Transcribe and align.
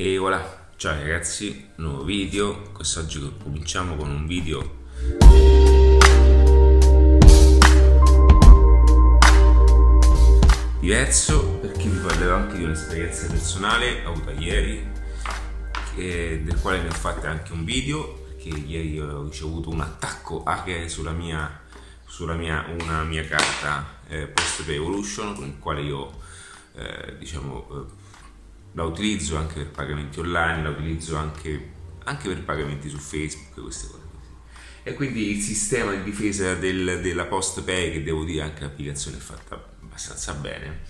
E 0.00 0.16
voilà, 0.16 0.40
ciao 0.76 0.94
ragazzi, 0.94 1.70
nuovo 1.78 2.04
video. 2.04 2.70
Quest'oggi 2.70 3.18
cominciamo 3.42 3.96
con 3.96 4.08
un 4.08 4.28
video 4.28 4.86
diverso 10.78 11.44
perché 11.60 11.88
vi 11.88 11.98
parlerò 11.98 12.36
anche 12.36 12.58
di 12.58 12.62
un'esperienza 12.62 13.26
personale 13.26 14.04
avuta 14.04 14.30
ieri 14.30 14.88
del 15.96 16.56
quale 16.62 16.80
ne 16.80 16.90
ho 16.90 16.92
fatto 16.92 17.26
anche 17.26 17.52
un 17.52 17.64
video 17.64 18.22
perché 18.28 18.50
ieri 18.50 19.00
ho 19.00 19.24
ricevuto 19.24 19.68
un 19.68 19.80
attacco 19.80 20.44
hacker 20.44 20.88
sulla 20.88 21.10
mia, 21.10 21.60
sulla 22.06 22.34
mia 22.34 22.64
una 22.80 23.02
mia 23.02 23.24
carta 23.24 23.98
eh, 24.06 24.28
Post 24.28 24.60
Evolution 24.68 25.34
con 25.34 25.48
il 25.48 25.58
quale 25.58 25.80
io 25.80 26.20
eh, 26.76 27.16
diciamo 27.18 27.66
eh, 27.72 27.97
la 28.72 28.84
utilizzo 28.84 29.36
anche 29.36 29.54
per 29.54 29.70
pagamenti 29.70 30.18
online, 30.20 30.62
la 30.62 30.70
utilizzo 30.70 31.16
anche, 31.16 31.70
anche 32.04 32.28
per 32.28 32.44
pagamenti 32.44 32.88
su 32.88 32.98
Facebook, 32.98 33.60
queste 33.60 33.86
cose. 33.88 34.06
E 34.82 34.94
quindi 34.94 35.30
il 35.30 35.40
sistema 35.42 35.92
di 35.92 36.02
difesa 36.02 36.54
del, 36.54 37.00
della 37.02 37.26
post 37.26 37.62
pay, 37.62 37.92
che 37.92 38.02
devo 38.02 38.24
dire 38.24 38.42
anche 38.42 38.62
l'applicazione 38.62 39.18
è 39.18 39.20
fatta 39.20 39.54
abbastanza 39.82 40.32
bene, 40.34 40.80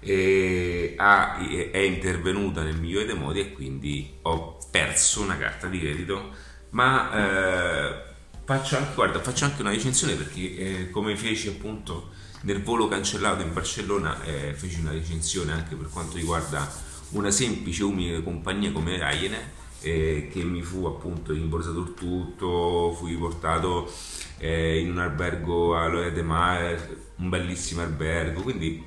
e 0.00 0.94
ha, 0.96 1.38
è 1.38 1.78
intervenuta 1.78 2.62
nel 2.62 2.76
migliore 2.76 3.06
dei 3.06 3.16
modi 3.16 3.40
e 3.40 3.52
quindi 3.52 4.18
ho 4.22 4.58
perso 4.70 5.22
una 5.22 5.36
carta 5.38 5.68
di 5.68 5.78
credito, 5.78 6.30
ma 6.70 7.12
eh, 7.14 8.02
faccio, 8.44 8.76
anche, 8.76 8.94
guarda, 8.94 9.20
faccio 9.20 9.44
anche 9.44 9.60
una 9.60 9.70
recensione 9.70 10.14
perché 10.14 10.56
eh, 10.56 10.90
come 10.90 11.16
feci 11.16 11.48
appunto 11.48 12.10
nel 12.42 12.62
volo 12.62 12.88
cancellato 12.88 13.42
in 13.42 13.52
Barcellona, 13.52 14.22
eh, 14.24 14.54
feci 14.54 14.80
una 14.80 14.92
recensione 14.92 15.52
anche 15.52 15.76
per 15.76 15.88
quanto 15.88 16.16
riguarda 16.16 16.68
una 17.12 17.30
semplice 17.30 17.84
umile 17.84 18.22
compagnia 18.22 18.72
come 18.72 18.96
Ryanair 18.96 19.60
eh, 19.82 20.28
che 20.32 20.42
mi 20.44 20.62
fu 20.62 20.86
appunto 20.86 21.32
rimborsato 21.32 21.80
il 21.80 21.94
tutto, 21.94 22.94
fui 22.96 23.16
portato 23.16 23.92
eh, 24.38 24.78
in 24.78 24.90
un 24.90 24.98
albergo 24.98 25.76
a 25.76 25.86
Loya 25.88 26.10
de 26.10 26.22
Mar, 26.22 26.96
un 27.16 27.28
bellissimo 27.28 27.82
albergo, 27.82 28.42
quindi 28.42 28.82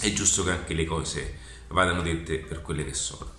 è 0.00 0.12
giusto 0.12 0.44
che 0.44 0.50
anche 0.50 0.74
le 0.74 0.84
cose 0.84 1.38
vadano 1.68 2.02
dette 2.02 2.38
per 2.38 2.62
quelle 2.62 2.84
che 2.84 2.94
sono. 2.94 3.30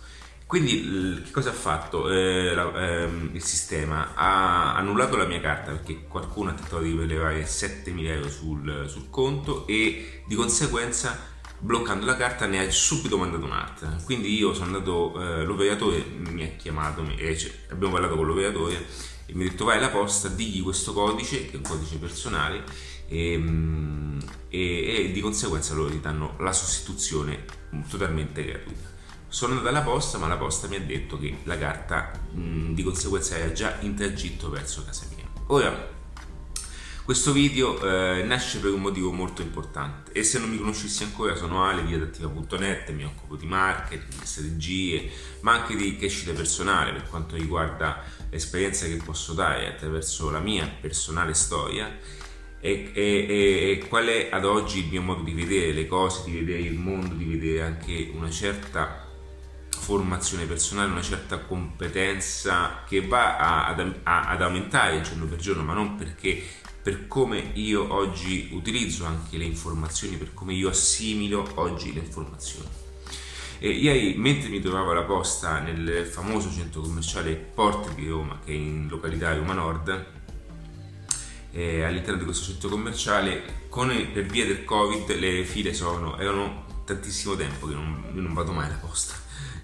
Quindi 0.45 1.21
che 1.23 1.31
cosa 1.31 1.49
ha 1.49 1.53
fatto 1.53 2.09
eh, 2.11 2.53
la, 2.53 2.71
ehm, 2.75 3.31
il 3.33 3.43
sistema? 3.43 4.13
Ha 4.13 4.75
annullato 4.75 5.15
la 5.15 5.25
mia 5.25 5.39
carta 5.39 5.71
perché 5.71 6.03
qualcuno 6.07 6.51
ha 6.51 6.53
tentato 6.53 6.81
di 6.81 6.91
prelevare 6.91 7.43
7.000 7.43 8.05
euro 8.07 8.29
sul, 8.29 8.85
sul 8.87 9.09
conto 9.09 9.65
e 9.65 10.21
di 10.27 10.35
conseguenza 10.35 11.31
bloccando 11.63 12.05
la 12.05 12.17
carta 12.17 12.45
ne 12.45 12.59
ha 12.59 12.69
subito 12.69 13.17
mandato 13.17 13.45
un'altra. 13.45 13.95
Quindi 14.03 14.35
io 14.37 14.53
sono 14.53 14.65
andato, 14.65 15.19
eh, 15.19 15.45
l'operatore 15.45 16.03
mi 16.03 16.43
ha 16.43 16.49
chiamato, 16.57 17.05
eh, 17.15 17.37
cioè, 17.37 17.51
abbiamo 17.69 17.93
parlato 17.93 18.17
con 18.17 18.27
l'operatore 18.27 18.85
e 19.25 19.33
mi 19.33 19.45
ha 19.45 19.49
detto 19.49 19.63
vai 19.63 19.77
alla 19.77 19.89
posta, 19.89 20.27
digli 20.27 20.61
questo 20.61 20.91
codice, 20.91 21.45
che 21.45 21.53
è 21.53 21.55
un 21.55 21.63
codice 21.63 21.97
personale, 21.97 22.63
e, 23.07 23.37
mm, 23.37 24.19
e, 24.49 25.05
e 25.05 25.11
di 25.11 25.21
conseguenza 25.21 25.73
loro 25.73 25.89
ti 25.89 26.01
danno 26.01 26.35
la 26.39 26.51
sostituzione 26.51 27.45
totalmente 27.89 28.43
gratuita. 28.43 28.91
Sono 29.29 29.53
andato 29.53 29.69
alla 29.69 29.81
posta, 29.81 30.17
ma 30.17 30.27
la 30.27 30.37
posta 30.37 30.67
mi 30.67 30.75
ha 30.75 30.81
detto 30.81 31.17
che 31.17 31.37
la 31.43 31.57
carta 31.57 32.11
mh, 32.33 32.41
mm, 32.41 32.73
di 32.73 32.83
conseguenza 32.83 33.37
era 33.37 33.51
già 33.53 33.77
in 33.79 33.95
tragitto 33.95 34.49
verso 34.49 34.83
casa 34.83 35.07
mia. 35.15 35.25
Ora, 35.47 35.91
questo 37.03 37.33
video 37.33 37.81
eh, 37.81 38.23
nasce 38.23 38.59
per 38.59 38.71
un 38.71 38.81
motivo 38.81 39.11
molto 39.11 39.41
importante. 39.41 40.13
E 40.13 40.23
se 40.23 40.39
non 40.39 40.49
mi 40.49 40.57
conoscessi 40.57 41.03
ancora 41.03 41.35
sono 41.35 41.65
Ale 41.65 41.83
di 41.85 41.93
adattiva.net, 41.93 42.91
mi 42.91 43.03
occupo 43.03 43.35
di 43.35 43.45
marketing, 43.45 44.19
di 44.19 44.25
strategie, 44.25 45.09
ma 45.41 45.53
anche 45.53 45.75
di 45.75 45.97
crescita 45.97 46.31
personale 46.31 46.93
per 46.93 47.07
quanto 47.09 47.35
riguarda 47.35 48.01
l'esperienza 48.29 48.85
che 48.85 49.01
posso 49.03 49.33
dare 49.33 49.67
attraverso 49.67 50.29
la 50.29 50.39
mia 50.39 50.65
personale 50.79 51.33
storia. 51.33 51.93
E, 52.61 52.91
e, 52.93 53.81
e, 53.81 53.85
qual 53.89 54.05
è 54.05 54.29
ad 54.31 54.45
oggi 54.45 54.79
il 54.79 54.87
mio 54.89 55.01
modo 55.01 55.21
di 55.23 55.33
vedere 55.33 55.73
le 55.73 55.85
cose, 55.85 56.23
di 56.23 56.31
vedere 56.31 56.61
il 56.61 56.79
mondo, 56.79 57.13
di 57.15 57.25
vedere 57.25 57.63
anche 57.63 58.11
una 58.13 58.29
certa 58.29 59.05
formazione 59.69 60.45
personale, 60.45 60.89
una 60.89 61.01
certa 61.01 61.39
competenza 61.39 62.83
che 62.87 63.05
va 63.05 63.35
a, 63.37 63.67
ad, 63.67 63.99
a, 64.03 64.29
ad 64.29 64.41
aumentare 64.41 65.01
giorno 65.01 65.25
per 65.25 65.39
giorno, 65.39 65.63
ma 65.63 65.73
non 65.73 65.97
perché 65.97 66.61
per 66.83 67.07
come 67.07 67.51
io 67.53 67.93
oggi 67.93 68.49
utilizzo 68.51 69.05
anche 69.05 69.37
le 69.37 69.45
informazioni, 69.45 70.17
per 70.17 70.33
come 70.33 70.53
io 70.53 70.69
assimilo 70.69 71.49
oggi 71.55 71.93
le 71.93 72.01
informazioni. 72.01 72.67
E 73.59 73.69
ieri, 73.69 74.15
mentre 74.17 74.49
mi 74.49 74.59
trovavo 74.59 74.91
alla 74.91 75.03
posta 75.03 75.59
nel 75.59 76.05
famoso 76.05 76.51
centro 76.51 76.81
commerciale 76.81 77.33
Porte 77.35 77.95
di 77.95 78.09
Roma, 78.09 78.39
che 78.43 78.51
è 78.51 78.55
in 78.55 78.87
località 78.89 79.33
Roma 79.33 79.53
Nord, 79.53 80.05
eh, 81.51 81.83
all'interno 81.83 82.17
di 82.17 82.25
questo 82.25 82.51
centro 82.51 82.67
commerciale, 82.67 83.61
con, 83.69 83.87
per 84.11 84.25
via 84.25 84.45
del 84.45 84.65
Covid, 84.65 85.17
le 85.17 85.45
file 85.45 85.73
sono, 85.73 86.17
erano 86.17 86.81
tantissimo 86.83 87.35
tempo 87.35 87.67
che 87.67 87.75
non, 87.75 88.03
non 88.11 88.33
vado 88.33 88.51
mai 88.51 88.65
alla 88.65 88.75
posta 88.75 89.15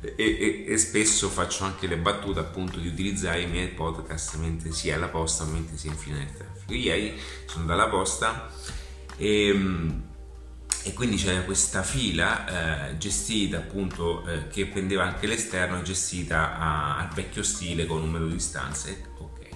e, 0.02 0.14
e, 0.16 0.66
e, 0.66 0.78
spesso 0.78 1.28
faccio 1.28 1.66
anche 1.66 1.86
le 1.86 1.98
battute 1.98 2.40
appunto 2.40 2.80
di 2.80 2.88
utilizzare 2.88 3.42
i 3.42 3.48
miei 3.48 3.68
podcast 3.68 4.36
mentre 4.36 4.72
sia 4.72 4.96
alla 4.96 5.10
posta 5.10 5.44
mentre 5.44 5.78
sia 5.78 5.92
in 5.92 5.98
fine 5.98 6.20
del 6.20 6.34
traffico. 6.34 6.59
Ieri 6.74 7.20
sono 7.46 7.66
dalla 7.66 7.88
posta 7.88 8.50
e, 9.18 9.48
ehm, 9.48 10.04
e 10.84 10.94
quindi 10.94 11.18
c'era 11.18 11.42
questa 11.44 11.84
fila 11.84 12.90
eh, 12.92 12.98
gestita 12.98 13.58
appunto 13.58 14.26
eh, 14.28 14.48
che 14.48 14.66
prendeva 14.68 15.04
anche 15.04 15.28
l'esterno 15.28 15.82
gestita 15.82 16.58
a, 16.58 16.98
al 16.98 17.10
vecchio 17.10 17.44
stile 17.44 17.86
con 17.86 18.00
numero 18.00 18.28
di 18.28 18.40
stanze 18.40 19.12
ok 19.18 19.48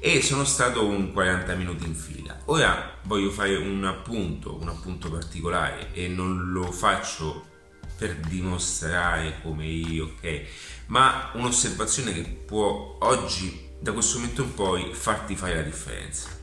e 0.00 0.22
sono 0.22 0.44
stato 0.44 0.86
un 0.86 1.12
40 1.12 1.54
minuti 1.54 1.86
in 1.86 1.94
fila 1.94 2.38
ora 2.46 2.98
voglio 3.04 3.30
fare 3.30 3.56
un 3.56 3.84
appunto 3.84 4.58
un 4.60 4.68
appunto 4.68 5.10
particolare 5.10 5.92
e 5.94 6.06
non 6.08 6.52
lo 6.52 6.70
faccio 6.70 7.56
per 7.98 8.14
dimostrare 8.14 9.40
come 9.42 9.66
io, 9.66 10.04
ok? 10.04 10.42
Ma 10.86 11.30
un'osservazione 11.34 12.12
che 12.12 12.22
può 12.22 12.96
oggi, 13.00 13.70
da 13.80 13.92
questo 13.92 14.18
momento 14.18 14.42
in 14.42 14.54
poi, 14.54 14.94
farti 14.94 15.34
fare 15.34 15.56
la 15.56 15.62
differenza. 15.62 16.37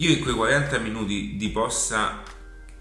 Io 0.00 0.10
in 0.10 0.20
quei 0.20 0.32
40 0.32 0.78
minuti 0.78 1.34
di 1.36 1.48
posta 1.48 2.22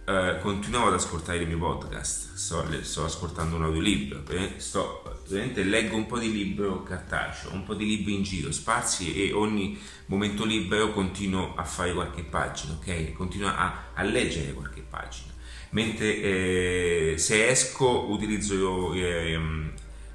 eh, 0.05 0.37
continuavo 0.39 0.89
ad 0.89 0.93
ascoltare 0.93 1.41
i 1.41 1.45
miei 1.47 1.57
podcast, 1.57 2.35
sto, 2.35 2.63
sto 2.83 3.05
ascoltando 3.05 3.55
un 3.55 3.63
audiolibro, 3.63 4.21
sto, 4.57 5.01
veramente 5.27 5.63
leggo 5.63 5.95
un 5.95 6.05
po' 6.05 6.19
di 6.19 6.31
libro 6.31 6.83
cartaceo, 6.83 7.53
un 7.53 7.63
po' 7.63 7.73
di 7.73 7.87
libri 7.87 8.13
in 8.13 8.21
giro, 8.21 8.51
sparsi 8.51 9.15
e 9.15 9.33
ogni 9.33 9.79
momento 10.05 10.45
libero 10.45 10.91
continuo 10.91 11.55
a 11.55 11.63
fare 11.63 11.91
qualche 11.91 12.21
pagina, 12.21 12.73
ok? 12.73 13.13
Continuo 13.13 13.49
a, 13.49 13.85
a 13.95 14.03
leggere 14.03 14.53
qualche 14.53 14.83
pagina 14.87 15.33
mentre 15.71 16.21
eh, 16.21 17.13
se 17.17 17.49
esco 17.49 18.05
utilizzo 18.09 18.93
eh, 18.93 19.37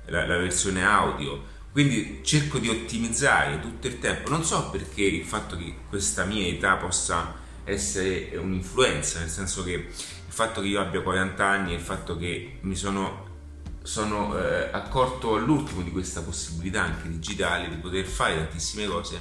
la, 0.06 0.26
la, 0.26 0.36
versione 0.36 0.84
audio 0.84 1.50
quindi 1.72 2.20
cerco 2.22 2.58
di 2.58 2.68
ottimizzare 2.68 3.58
tutto 3.60 3.86
il 3.86 3.98
tempo 3.98 4.30
non 4.30 4.44
so 4.44 4.70
perché 4.70 5.02
il 5.02 5.24
fatto 5.24 5.56
che 5.56 5.74
questa 5.88 6.24
mia 6.24 6.46
età 6.46 6.76
possa 6.76 7.34
essere 7.64 8.36
un'influenza 8.36 9.20
nel 9.20 9.30
senso 9.30 9.64
che 9.64 9.72
il 9.72 9.88
fatto 10.28 10.60
che 10.60 10.68
io 10.68 10.80
abbia 10.80 11.00
40 11.00 11.44
anni 11.44 11.72
e 11.72 11.76
il 11.76 11.80
fatto 11.80 12.16
che 12.16 12.58
mi 12.60 12.76
sono, 12.76 13.28
sono 13.82 14.38
eh, 14.38 14.68
accorto 14.70 15.34
all'ultimo 15.34 15.82
di 15.82 15.90
questa 15.90 16.20
possibilità 16.20 16.82
anche 16.82 17.08
digitale 17.08 17.68
di 17.68 17.76
poter 17.76 18.04
fare 18.04 18.36
tantissime 18.36 18.86
cose 18.86 19.20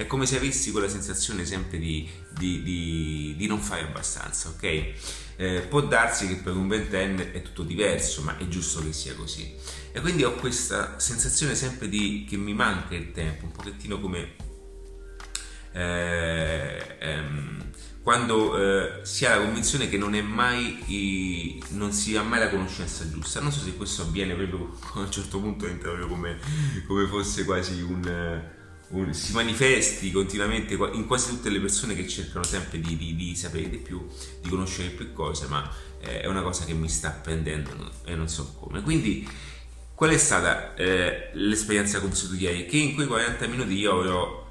è 0.00 0.06
come 0.06 0.24
se 0.24 0.38
avessi 0.38 0.70
quella 0.70 0.88
sensazione 0.88 1.44
sempre 1.44 1.78
di, 1.78 2.08
di, 2.30 2.62
di, 2.62 3.34
di 3.36 3.46
non 3.46 3.60
fare 3.60 3.82
abbastanza, 3.82 4.48
ok? 4.48 4.92
Eh, 5.36 5.66
può 5.68 5.82
darsi 5.82 6.26
che 6.26 6.36
per 6.36 6.54
un 6.56 6.68
ventenne 6.68 7.32
è 7.32 7.42
tutto 7.42 7.62
diverso, 7.62 8.22
ma 8.22 8.38
è 8.38 8.48
giusto 8.48 8.82
che 8.82 8.94
sia 8.94 9.14
così. 9.14 9.54
E 9.92 10.00
quindi 10.00 10.24
ho 10.24 10.34
questa 10.34 10.98
sensazione 10.98 11.54
sempre 11.54 11.88
di 11.88 12.24
che 12.28 12.36
mi 12.36 12.54
manca 12.54 12.94
il 12.94 13.12
tempo, 13.12 13.46
un 13.46 13.52
pochettino 13.52 14.00
come 14.00 14.34
eh, 15.72 16.96
ehm, 16.98 17.70
quando 18.02 18.56
eh, 18.56 19.04
si 19.04 19.26
ha 19.26 19.36
la 19.36 19.44
convinzione 19.44 19.88
che 19.88 19.98
non 19.98 20.12
mai 20.24 20.82
i, 20.86 21.62
non 21.70 21.92
si 21.92 22.16
ha 22.16 22.22
mai 22.22 22.38
la 22.38 22.48
conoscenza 22.48 23.08
giusta. 23.10 23.40
Non 23.40 23.52
so 23.52 23.60
se 23.60 23.76
questo 23.76 24.02
avviene 24.02 24.34
proprio 24.34 24.78
a 24.94 25.00
un 25.00 25.10
certo 25.10 25.40
punto 25.40 25.66
proprio 25.78 26.06
come, 26.08 26.38
come 26.86 27.06
fosse 27.06 27.44
quasi 27.44 27.80
un 27.80 28.58
un, 28.90 29.12
si 29.14 29.32
manifesti 29.32 30.10
continuamente 30.10 30.74
in 30.74 31.06
quasi 31.06 31.30
tutte 31.30 31.48
le 31.48 31.60
persone 31.60 31.94
che 31.94 32.08
cercano 32.08 32.44
sempre 32.44 32.80
di, 32.80 32.96
di, 32.96 33.14
di 33.14 33.36
sapere 33.36 33.68
di 33.68 33.76
più, 33.76 34.04
di 34.40 34.48
conoscere 34.48 34.88
più 34.88 35.12
cose, 35.12 35.46
ma 35.46 35.70
eh, 36.00 36.22
è 36.22 36.26
una 36.26 36.42
cosa 36.42 36.64
che 36.64 36.72
mi 36.72 36.88
sta 36.88 37.10
prendendo 37.10 37.70
e 38.04 38.14
non 38.14 38.28
so 38.28 38.54
come. 38.58 38.82
Quindi, 38.82 39.28
qual 40.00 40.12
è 40.12 40.16
stata 40.16 40.74
eh, 40.76 41.28
l'esperienza 41.34 42.00
con 42.00 42.10
ieri? 42.38 42.64
Che 42.64 42.78
in 42.78 42.94
quei 42.94 43.06
40 43.06 43.46
minuti 43.48 43.74
io 43.74 44.00
avrò, 44.00 44.48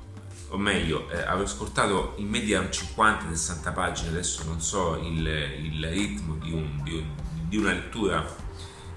o 0.50 0.57
meglio, 0.57 1.10
eh, 1.10 1.24
avrò 1.24 1.44
ascoltato 1.44 2.13
in 2.18 2.28
media 2.28 2.62
50-60 2.62 3.74
pagine, 3.74 4.10
adesso 4.10 4.44
non 4.44 4.62
so 4.62 4.98
il, 4.98 5.25
il 5.25 5.88
ritmo 5.90 6.36
di, 6.36 6.51
un, 6.51 6.84
di, 6.84 7.04
di 7.48 7.57
una 7.57 7.72
lettura 7.72 8.24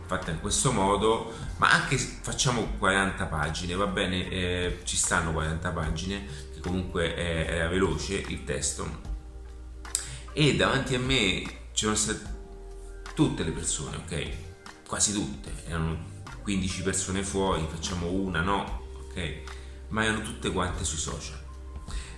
fatta 0.04 0.30
in 0.30 0.40
questo 0.40 0.72
modo, 0.72 1.32
ma 1.56 1.70
anche 1.70 1.96
facciamo 1.96 2.74
40 2.76 3.24
pagine, 3.24 3.74
va 3.74 3.86
bene, 3.86 4.28
eh, 4.28 4.80
ci 4.84 4.98
stanno 4.98 5.32
40 5.32 5.70
pagine, 5.70 6.26
che 6.52 6.60
comunque 6.60 7.16
era 7.16 7.66
veloce 7.68 8.22
il 8.28 8.44
testo. 8.44 9.00
E 10.34 10.54
davanti 10.54 10.94
a 10.96 10.98
me 10.98 11.44
c'erano 11.72 11.96
state 11.96 12.20
tutte 13.14 13.42
le 13.42 13.52
persone, 13.52 13.96
ok? 13.96 14.28
Quasi 14.86 15.14
tutte, 15.14 15.50
erano 15.66 16.11
15 16.42 16.82
persone 16.82 17.22
fuori, 17.22 17.66
facciamo 17.70 18.10
una, 18.10 18.40
no, 18.40 18.86
ok? 19.06 19.32
Ma 19.88 20.04
erano 20.04 20.22
tutte 20.22 20.50
quante 20.50 20.84
sui 20.84 20.98
social. 20.98 21.40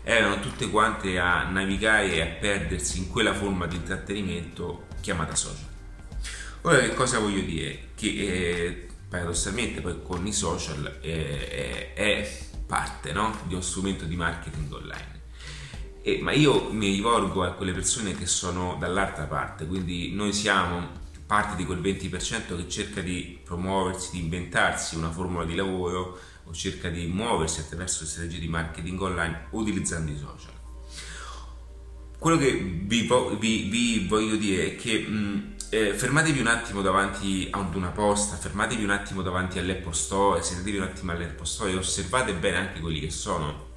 Erano 0.03 0.41
tutte 0.41 0.69
quante 0.69 1.19
a 1.19 1.49
navigare 1.49 2.13
e 2.13 2.21
a 2.21 2.27
perdersi 2.27 2.99
in 2.99 3.09
quella 3.09 3.35
forma 3.35 3.67
di 3.67 3.77
intrattenimento 3.77 4.87
chiamata 5.01 5.35
social. 5.35 5.73
Ora 6.63 6.79
che 6.79 6.95
cosa 6.95 7.19
voglio 7.19 7.43
dire? 7.43 7.89
Che 7.95 8.07
eh, 8.07 8.89
paradossalmente 9.09 9.81
poi 9.81 10.03
con 10.03 10.27
i 10.27 10.33
social 10.33 10.99
eh, 11.01 11.93
è 11.93 12.39
parte 12.67 13.13
no? 13.13 13.39
di 13.47 13.55
uno 13.55 13.63
strumento 13.63 14.05
di 14.05 14.17
marketing 14.17 14.73
online. 14.73 15.23
E, 16.03 16.19
ma 16.21 16.33
io 16.33 16.71
mi 16.71 16.89
rivolgo 16.89 17.45
a 17.45 17.53
quelle 17.53 17.73
persone 17.73 18.15
che 18.15 18.27
sono 18.27 18.77
dall'altra 18.79 19.25
parte, 19.25 19.67
quindi 19.67 20.13
noi 20.13 20.33
siamo 20.33 21.03
parte 21.27 21.57
di 21.57 21.65
quel 21.65 21.81
20% 21.81 22.57
che 22.57 22.69
cerca 22.69 23.01
di 23.01 23.41
promuoversi, 23.43 24.11
di 24.13 24.21
inventarsi 24.21 24.97
una 24.97 25.11
formula 25.11 25.45
di 25.45 25.55
lavoro 25.55 26.19
o 26.45 26.53
cerca 26.53 26.89
di 26.91 27.07
muoversi 27.07 27.61
attraverso 27.61 28.05
strategie 28.05 28.39
di 28.39 28.49
marketing 28.49 29.01
online 29.01 29.47
utilizzando 29.51 30.11
i 30.11 30.19
social. 30.19 30.53
Quello 32.19 32.37
che 32.37 32.53
vi, 32.53 33.09
vi, 33.39 33.69
vi 33.69 34.07
voglio 34.07 34.37
dire 34.37 34.73
è 34.73 34.77
che 34.77 35.01
mh, 35.01 35.55
eh, 35.71 35.95
fermatevi 35.95 36.41
un 36.41 36.47
attimo 36.47 36.83
davanti 36.83 37.49
ad 37.51 37.75
una 37.75 37.91
posta, 37.91 38.37
fermatevi 38.37 38.85
un 38.85 38.91
attimo 38.91 39.23
davanti 39.23 39.59
all'Apple 39.59 39.93
Store, 39.93 40.43
sedetevi 40.43 40.79
un 40.79 40.85
attimo 40.85 41.13
all'Apple 41.13 41.47
Store 41.47 41.71
e 41.71 41.77
osservate 41.77 42.35
bene 42.35 42.57
anche 42.57 42.81
quelli 42.81 43.01
che 43.01 43.11
sono 43.11 43.73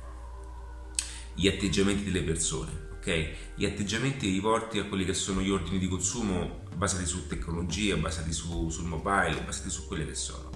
gli 1.33 1.47
atteggiamenti 1.47 2.03
delle 2.03 2.23
persone 2.23 2.86
ok? 3.07 3.29
Gli 3.55 3.65
atteggiamenti 3.65 4.29
rivolti 4.29 4.79
a 4.79 4.83
quelli 4.83 5.05
che 5.05 5.13
sono 5.13 5.41
gli 5.41 5.49
ordini 5.49 5.79
di 5.79 5.87
consumo 5.87 6.65
basati 6.75 7.05
su 7.05 7.27
tecnologia, 7.27 7.95
basati 7.95 8.33
su, 8.33 8.69
sul 8.69 8.85
mobile, 8.85 9.41
basati 9.45 9.69
su 9.69 9.87
quelle 9.87 10.05
che 10.05 10.15
sono. 10.15 10.49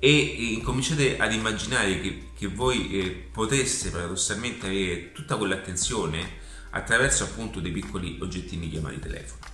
E, 0.00 0.08
e 0.10 0.52
incominciate 0.52 1.18
ad 1.18 1.32
immaginare 1.32 2.00
che, 2.00 2.30
che 2.36 2.48
voi 2.48 2.98
eh, 2.98 3.28
poteste 3.32 3.90
paradossalmente 3.90 4.66
avere 4.66 5.12
tutta 5.12 5.36
quell'attenzione 5.36 6.42
attraverso 6.70 7.24
appunto 7.24 7.60
dei 7.60 7.70
piccoli 7.70 8.18
oggettini 8.20 8.68
chiamati 8.68 8.98
telefono 8.98 9.52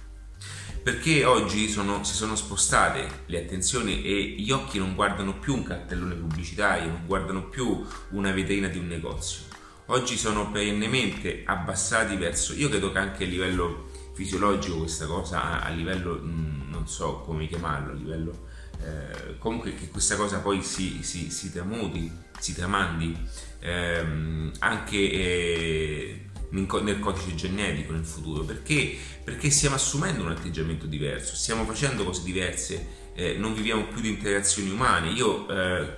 perché 0.82 1.26
oggi 1.26 1.68
sono, 1.68 2.02
si 2.04 2.14
sono 2.14 2.34
spostate 2.34 3.24
le 3.26 3.38
attenzioni 3.40 4.02
e 4.02 4.34
gli 4.38 4.50
occhi 4.50 4.78
non 4.78 4.94
guardano 4.94 5.38
più 5.38 5.54
un 5.54 5.62
cartellone 5.62 6.14
pubblicitario, 6.14 6.88
non 6.88 7.02
guardano 7.04 7.48
più 7.50 7.84
una 8.12 8.32
vetrina 8.32 8.66
di 8.68 8.78
un 8.78 8.86
negozio, 8.86 9.42
oggi 9.90 10.16
sono 10.16 10.50
perennemente 10.50 11.42
abbassati 11.44 12.16
verso, 12.16 12.54
io 12.54 12.68
credo 12.68 12.92
che 12.92 12.98
anche 12.98 13.24
a 13.24 13.26
livello 13.26 13.88
fisiologico 14.12 14.78
questa 14.78 15.06
cosa, 15.06 15.62
a, 15.62 15.68
livello, 15.70 16.20
mm, 16.22 16.70
non 16.70 16.86
so 16.88 17.20
come 17.24 17.46
chiamarlo, 17.46 17.92
a 17.92 17.94
livello, 17.94 18.48
eh, 18.82 19.38
comunque 19.38 19.74
che 19.74 19.88
questa 19.88 20.16
cosa 20.16 20.38
poi 20.38 20.62
si, 20.62 21.02
si, 21.02 21.30
si 21.30 21.52
tramuti, 21.52 22.10
si 22.38 22.54
tramandi 22.54 23.16
ehm, 23.60 24.52
anche 24.60 24.96
eh, 24.96 26.24
nel 26.50 26.98
codice 26.98 27.34
genetico 27.34 27.92
nel 27.92 28.04
futuro, 28.04 28.44
perché? 28.44 28.96
Perché 29.22 29.50
stiamo 29.50 29.76
assumendo 29.76 30.22
un 30.22 30.30
atteggiamento 30.30 30.86
diverso, 30.86 31.34
stiamo 31.34 31.64
facendo 31.64 32.04
cose 32.04 32.22
diverse, 32.22 32.98
eh, 33.14 33.34
non 33.36 33.54
viviamo 33.54 33.86
più 33.86 34.00
di 34.00 34.08
interazioni 34.08 34.70
umane. 34.70 35.10
Io 35.10 35.48
eh, 35.48 35.94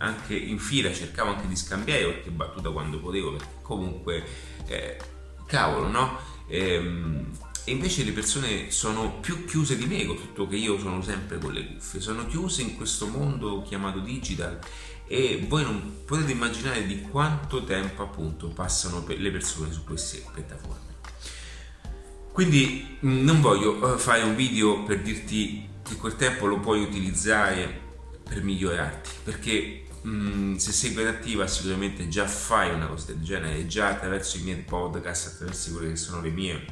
anche 0.00 0.34
in 0.34 0.58
fila 0.58 0.92
cercavo 0.92 1.30
anche 1.30 1.48
di 1.48 1.56
scambiare 1.56 2.04
qualche 2.04 2.30
battuta 2.30 2.70
quando 2.70 2.98
potevo 2.98 3.32
perché 3.32 3.54
comunque 3.62 4.24
eh, 4.66 4.98
cavolo 5.46 5.88
no? 5.88 6.18
Ehm, 6.48 7.30
e 7.64 7.72
invece 7.72 8.04
le 8.04 8.12
persone 8.12 8.70
sono 8.70 9.18
più 9.20 9.44
chiuse 9.44 9.76
di 9.76 9.84
me 9.86 10.06
con 10.06 10.16
tutto 10.16 10.48
che 10.48 10.56
io 10.56 10.78
sono 10.78 11.02
sempre 11.02 11.38
con 11.38 11.52
le 11.52 11.66
cuffie. 11.66 12.00
Sono 12.00 12.26
chiuse 12.26 12.62
in 12.62 12.74
questo 12.74 13.06
mondo 13.06 13.62
chiamato 13.62 13.98
digital 13.98 14.58
e 15.06 15.44
voi 15.46 15.62
non 15.62 16.04
potete 16.06 16.32
immaginare 16.32 16.86
di 16.86 17.02
quanto 17.02 17.62
tempo 17.64 18.02
appunto 18.02 18.48
passano 18.48 19.04
le 19.06 19.30
persone 19.30 19.72
su 19.72 19.84
queste 19.84 20.24
piattaforme. 20.32 20.88
Quindi 22.32 22.96
mm, 23.04 23.24
non 23.24 23.40
voglio 23.40 23.94
eh, 23.94 23.98
fare 23.98 24.22
un 24.22 24.34
video 24.34 24.82
per 24.84 25.02
dirti 25.02 25.68
che 25.82 25.96
quel 25.96 26.16
tempo 26.16 26.46
lo 26.46 26.58
puoi 26.60 26.80
utilizzare 26.80 27.88
per 28.24 28.42
migliorarti 28.42 29.10
perché 29.24 29.84
Mm, 30.06 30.56
se 30.56 30.72
sei 30.72 31.06
attiva 31.06 31.46
sicuramente 31.46 32.08
già 32.08 32.26
fai 32.26 32.72
una 32.72 32.86
cosa 32.86 33.12
del 33.12 33.22
genere, 33.22 33.66
già 33.66 33.88
attraverso 33.88 34.38
i 34.38 34.42
miei 34.42 34.56
podcast, 34.56 35.34
attraverso 35.34 35.72
quelli 35.72 35.90
che 35.90 35.96
sono 35.96 36.22
le 36.22 36.30
mie 36.30 36.64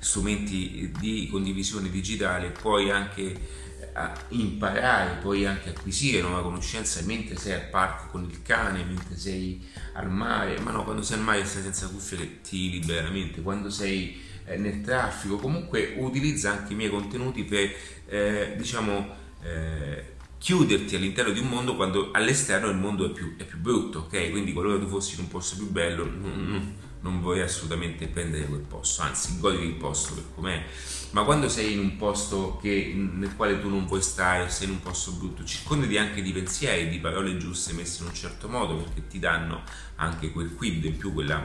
strumenti 0.00 0.92
di 0.98 1.28
condivisione 1.30 1.88
digitale, 1.88 2.50
puoi 2.50 2.90
anche 2.90 3.22
eh, 3.22 4.10
imparare, 4.30 5.20
puoi 5.20 5.46
anche 5.46 5.70
acquisire 5.70 6.20
nuova 6.20 6.42
conoscenza 6.42 7.00
mentre 7.04 7.36
sei 7.36 7.52
al 7.52 7.68
parco 7.68 8.08
con 8.10 8.24
il 8.24 8.42
cane, 8.42 8.82
mentre 8.82 9.16
sei 9.16 9.64
al 9.92 10.10
mare, 10.10 10.58
ma 10.60 10.72
no, 10.72 10.82
quando 10.82 11.02
sei 11.02 11.18
al 11.18 11.24
mare 11.24 11.44
stai 11.44 11.62
senza 11.62 11.86
cuffie 11.86 12.18
che 12.18 12.40
ti 12.40 12.70
liberamente, 12.70 13.40
quando 13.40 13.70
sei 13.70 14.20
eh, 14.46 14.56
nel 14.56 14.80
traffico, 14.80 15.36
comunque 15.36 15.94
utilizza 15.98 16.50
anche 16.50 16.72
i 16.72 16.76
miei 16.76 16.90
contenuti 16.90 17.44
per, 17.44 17.72
eh, 18.06 18.54
diciamo, 18.56 19.14
eh, 19.42 20.14
chiuderti 20.46 20.94
all'interno 20.94 21.32
di 21.32 21.40
un 21.40 21.48
mondo 21.48 21.74
quando 21.74 22.10
all'esterno 22.12 22.68
il 22.68 22.76
mondo 22.76 23.04
è 23.04 23.10
più, 23.10 23.34
è 23.36 23.42
più 23.42 23.58
brutto, 23.58 24.06
ok? 24.06 24.30
Quindi 24.30 24.52
qualora 24.52 24.78
tu 24.78 24.86
fossi 24.86 25.14
in 25.14 25.22
un 25.22 25.28
posto 25.28 25.56
più 25.56 25.68
bello, 25.68 26.04
non, 26.04 26.72
non 27.00 27.20
vuoi 27.20 27.40
assolutamente 27.40 28.06
prendere 28.06 28.44
quel 28.44 28.60
posto, 28.60 29.02
anzi 29.02 29.40
goditi 29.40 29.64
il 29.64 29.72
posto 29.72 30.14
per 30.14 30.22
com'è. 30.36 30.64
Ma 31.10 31.24
quando 31.24 31.48
sei 31.48 31.72
in 31.72 31.80
un 31.80 31.96
posto 31.96 32.60
che, 32.62 32.94
nel 32.94 33.34
quale 33.34 33.60
tu 33.60 33.68
non 33.68 33.86
vuoi 33.86 34.00
stare, 34.00 34.48
sei 34.48 34.68
in 34.68 34.74
un 34.74 34.82
posto 34.82 35.10
brutto, 35.10 35.42
circondati 35.42 35.98
anche 35.98 36.22
di 36.22 36.30
pensieri, 36.30 36.90
di 36.90 37.00
parole 37.00 37.36
giuste 37.38 37.72
messe 37.72 38.02
in 38.02 38.10
un 38.10 38.14
certo 38.14 38.48
modo 38.48 38.76
perché 38.76 39.04
ti 39.08 39.18
danno 39.18 39.64
anche 39.96 40.30
quel 40.30 40.54
quid 40.54 40.84
in 40.84 40.96
più, 40.96 41.12
quella, 41.12 41.42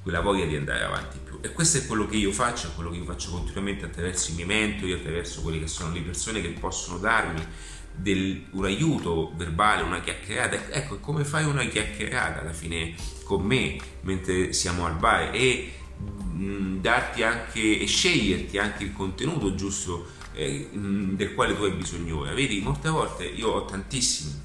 quella 0.00 0.20
voglia 0.20 0.44
di 0.44 0.54
andare 0.54 0.84
avanti 0.84 1.18
più. 1.18 1.40
E 1.40 1.50
questo 1.50 1.78
è 1.78 1.86
quello 1.86 2.06
che 2.06 2.18
io 2.18 2.30
faccio, 2.30 2.68
è 2.68 2.74
quello 2.76 2.90
che 2.90 2.98
io 2.98 3.04
faccio 3.04 3.32
continuamente 3.32 3.84
attraverso 3.84 4.30
i 4.30 4.34
miei 4.34 4.46
mentori, 4.46 4.92
attraverso 4.92 5.42
quelle 5.42 5.58
che 5.58 5.66
sono 5.66 5.92
le 5.92 6.02
persone 6.02 6.40
che 6.40 6.50
possono 6.50 6.98
darmi 6.98 7.44
del, 7.94 8.46
un 8.50 8.64
aiuto 8.64 9.32
verbale, 9.36 9.82
una 9.82 10.00
chiacchierata. 10.00 10.70
Ecco, 10.70 10.98
come 10.98 11.24
fai 11.24 11.44
una 11.44 11.64
chiacchierata 11.64 12.40
alla 12.40 12.52
fine 12.52 12.94
con 13.24 13.42
me 13.42 13.78
mentre 14.02 14.52
siamo 14.52 14.86
al 14.86 14.96
bar 14.96 15.34
e 15.34 15.72
mh, 15.98 16.44
mm, 16.44 16.80
darti 16.80 17.22
anche 17.22 17.80
e 17.80 17.86
sceglierti 17.86 18.58
anche 18.58 18.84
il 18.84 18.92
contenuto 18.92 19.54
giusto 19.54 20.06
eh, 20.34 20.68
mh, 20.72 20.78
mm, 20.78 21.14
del 21.14 21.34
quale 21.34 21.56
tu 21.56 21.62
hai 21.62 21.72
bisogno. 21.72 22.22
Vedi, 22.22 22.60
molte 22.60 22.88
volte 22.88 23.24
io 23.24 23.48
ho 23.48 23.64
tantissimi 23.64 24.42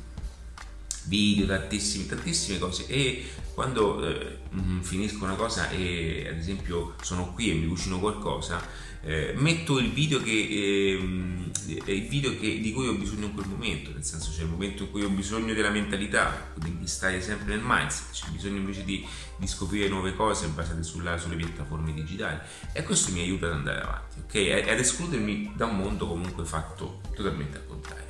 video, 1.06 1.48
tantissime, 1.48 2.06
tantissime 2.06 2.60
cose 2.60 2.86
e 2.88 3.28
quando 3.54 4.08
eh, 4.08 4.38
mm, 4.54 4.82
finisco 4.82 5.24
una 5.26 5.34
cosa 5.34 5.70
e 5.70 6.28
ad 6.30 6.38
esempio 6.38 6.96
sono 7.02 7.34
qui 7.34 7.50
e 7.50 7.54
mi 7.56 7.68
cucino 7.68 8.00
qualcosa 8.00 8.62
eh, 9.02 9.34
metto 9.38 9.80
il 9.80 9.92
video, 9.92 10.22
che, 10.22 10.32
eh, 10.32 11.94
il 11.94 12.08
video 12.08 12.38
che, 12.38 12.60
di 12.60 12.74
cui 12.74 12.88
ho 12.88 12.94
bisogno 12.94 13.26
in 13.26 13.34
quel 13.34 13.48
momento, 13.48 13.92
nel 13.92 14.04
senso 14.04 14.32
c'è 14.32 14.42
il 14.42 14.50
momento 14.50 14.84
in 14.84 14.92
cui 14.92 15.04
ho 15.04 15.10
bisogno 15.10 15.54
della 15.54 15.70
mentalità, 15.70 16.52
quindi 16.60 16.80
di 16.80 16.88
stare 16.88 17.22
sempre 17.22 17.56
nel 17.56 17.62
mindset, 17.64 18.12
c'è 18.12 18.30
bisogno 18.32 18.58
invece 18.58 18.84
di, 18.84 19.06
di 19.38 19.48
scoprire 19.48 19.88
nuove 19.88 20.16
cose 20.16 20.48
basate 20.48 20.84
sulla, 20.84 21.18
sulle 21.18 21.36
piattaforme 21.36 21.94
digitali 21.94 22.40
e 22.74 22.84
questo 22.84 23.12
mi 23.12 23.22
aiuta 23.22 23.48
ad 23.48 23.54
andare 23.54 23.82
avanti, 23.82 24.20
ok? 24.20 24.68
Ad 24.70 24.80
escludermi 24.80 25.54
da 25.56 25.66
un 25.66 25.78
mondo 25.78 26.08
comunque 26.08 26.44
fatto 26.44 27.02
totalmente 27.16 27.58
al 27.58 27.68
contrario. 27.68 28.08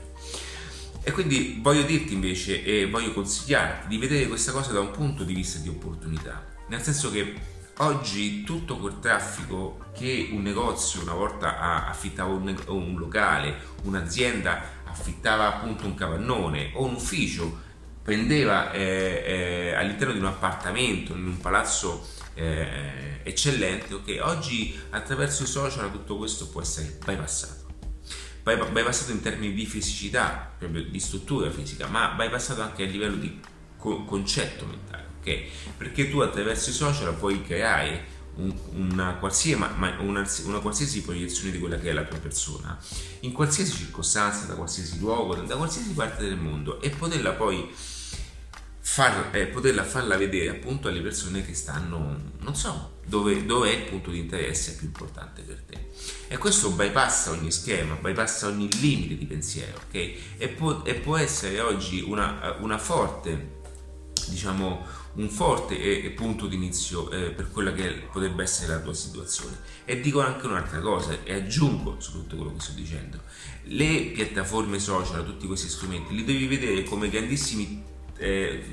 E 1.02 1.12
quindi 1.12 1.60
voglio 1.62 1.84
dirti 1.84 2.14
invece 2.14 2.64
e 2.64 2.88
voglio 2.88 3.14
consigliarti 3.14 3.88
di 3.88 3.98
vedere 3.98 4.28
questa 4.28 4.52
cosa 4.52 4.72
da 4.72 4.80
un 4.80 4.92
punto 4.92 5.24
di 5.24 5.34
vista 5.34 5.60
di 5.60 5.70
opportunità, 5.70 6.46
nel 6.68 6.82
senso 6.82 7.10
che 7.10 7.58
Oggi 7.82 8.44
tutto 8.44 8.78
quel 8.78 9.00
traffico 9.00 9.86
che 9.94 10.28
un 10.34 10.42
negozio 10.42 11.02
una 11.02 11.14
volta 11.14 11.88
affittava 11.88 12.34
un, 12.34 12.54
un 12.68 12.98
locale, 12.98 13.56
un'azienda 13.84 14.84
affittava 14.84 15.48
appunto 15.48 15.86
un 15.86 15.96
capannone 15.96 16.72
o 16.74 16.84
un 16.84 16.96
ufficio, 16.96 17.58
prendeva 18.04 18.74
eh, 18.74 19.24
eh, 19.26 19.74
all'interno 19.76 20.12
di 20.12 20.20
un 20.20 20.26
appartamento, 20.26 21.16
in 21.16 21.26
un 21.26 21.40
palazzo 21.40 22.06
eh, 22.34 23.22
eccellente, 23.24 23.94
ok? 23.94 24.20
Oggi 24.24 24.78
attraverso 24.90 25.44
i 25.44 25.48
social 25.48 25.90
tutto 25.90 26.18
questo 26.18 26.50
può 26.50 26.62
essere 26.62 27.00
bypassato. 27.06 27.66
Bypassato 28.44 29.12
in 29.12 29.22
termini 29.22 29.54
di 29.54 29.66
fisicità, 29.66 30.52
proprio 30.58 30.84
di 30.84 31.00
struttura 31.00 31.50
fisica, 31.50 31.88
ma 31.88 32.10
bypassato 32.10 32.62
anche 32.62 32.84
a 32.84 32.88
livello 32.88 33.16
di 33.16 33.40
co- 33.78 34.04
concetto 34.04 34.66
mentale 34.66 34.89
ok? 35.20 35.42
Perché 35.78 36.10
tu 36.10 36.20
attraverso 36.20 36.70
i 36.70 36.74
social 36.74 37.14
puoi 37.16 37.42
creare 37.44 38.18
un, 38.36 38.54
una, 38.74 39.16
qualsiasi, 39.16 39.62
una, 40.00 40.26
una, 40.44 40.60
qualsiasi 40.60 41.02
proiezione 41.02 41.52
di 41.52 41.60
quella 41.60 41.78
che 41.78 41.90
è 41.90 41.94
la 41.94 42.04
tua 42.04 42.18
persona, 42.18 42.78
in 43.22 43.32
qualsiasi 43.32 43.72
circostanza, 43.72 44.46
da 44.46 44.56
qualsiasi 44.56 45.00
luogo, 45.00 45.36
da 45.36 45.56
qualsiasi 45.56 45.90
parte 45.90 46.24
del 46.24 46.38
mondo 46.38 46.82
e 46.82 46.90
poterla 46.90 47.32
poi 47.32 47.70
far, 48.80 49.30
eh, 49.34 49.46
poterla 49.48 49.84
farla 49.84 50.18
vedere 50.18 50.50
appunto 50.50 50.88
alle 50.88 51.02
persone 51.02 51.46
che 51.46 51.54
stanno, 51.54 52.18
non 52.40 52.56
so, 52.56 52.98
dove, 53.06 53.46
dove, 53.46 53.72
è 53.72 53.76
il 53.76 53.84
punto 53.84 54.10
di 54.10 54.20
interesse 54.20 54.76
più 54.76 54.88
importante 54.88 55.42
per 55.42 55.62
te. 55.68 55.88
E 56.28 56.38
questo 56.38 56.72
bypassa 56.72 57.32
ogni 57.32 57.52
schema, 57.52 57.96
bypassa 57.96 58.48
ogni 58.48 58.70
limite 58.80 59.18
di 59.18 59.26
pensiero, 59.26 59.78
ok? 59.88 59.94
E 60.38 60.48
può, 60.56 60.84
e 60.84 60.96
può 60.96 61.18
essere 61.18 61.60
oggi 61.60 62.02
una, 62.02 62.56
una 62.62 62.78
forte, 62.78 63.58
diciamo, 64.28 64.86
un 65.20 65.30
forte 65.30 65.78
eh, 65.78 66.10
punto 66.12 66.48
di 66.48 66.56
inizio 66.56 67.12
eh, 67.12 67.32
per 67.32 67.52
quella 67.52 67.74
che 67.74 68.08
potrebbe 68.12 68.44
essere 68.44 68.74
la 68.74 68.80
tua 68.80 68.94
situazione. 68.94 69.58
E 69.84 70.00
dico 70.00 70.22
anche 70.22 70.48
un'altra 70.48 70.80
cosa, 70.80 71.18
e 71.24 71.34
aggiungo 71.34 72.00
su 72.00 72.14
tutto 72.14 72.38
quello 72.38 72.54
che 72.54 72.62
sto 72.62 72.72
dicendo. 72.72 73.20
Le 73.64 74.12
piattaforme 74.14 74.80
social, 74.80 75.26
tutti 75.26 75.46
questi 75.46 75.68
strumenti, 75.68 76.16
li 76.16 76.24
devi 76.24 76.48
vedere 76.48 76.84
come 76.84 77.10
grandissimi 77.10 77.88
eh, 78.22 78.66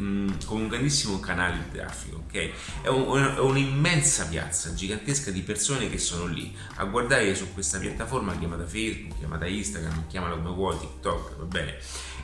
come 0.44 0.62
un 0.62 0.68
grandissimo 0.68 1.20
canale 1.20 1.58
di 1.58 1.76
traffico, 1.76 2.24
ok? 2.26 2.50
È, 2.82 2.88
un, 2.88 3.34
è, 3.36 3.38
un'immensa 3.38 4.26
piazza 4.26 4.74
gigantesca 4.74 5.30
di 5.30 5.40
persone 5.42 5.88
che 5.88 5.98
sono 5.98 6.26
lì 6.26 6.52
a 6.76 6.84
guardare 6.84 7.32
su 7.36 7.52
questa 7.54 7.78
piattaforma 7.78 8.36
chiamata 8.36 8.66
Facebook, 8.66 9.18
chiamata 9.18 9.46
Instagram, 9.46 10.08
chiamala 10.08 10.34
come 10.34 10.50
vuoi, 10.50 10.76
TikTok, 10.80 11.36
va 11.36 11.44
bene? 11.44 11.78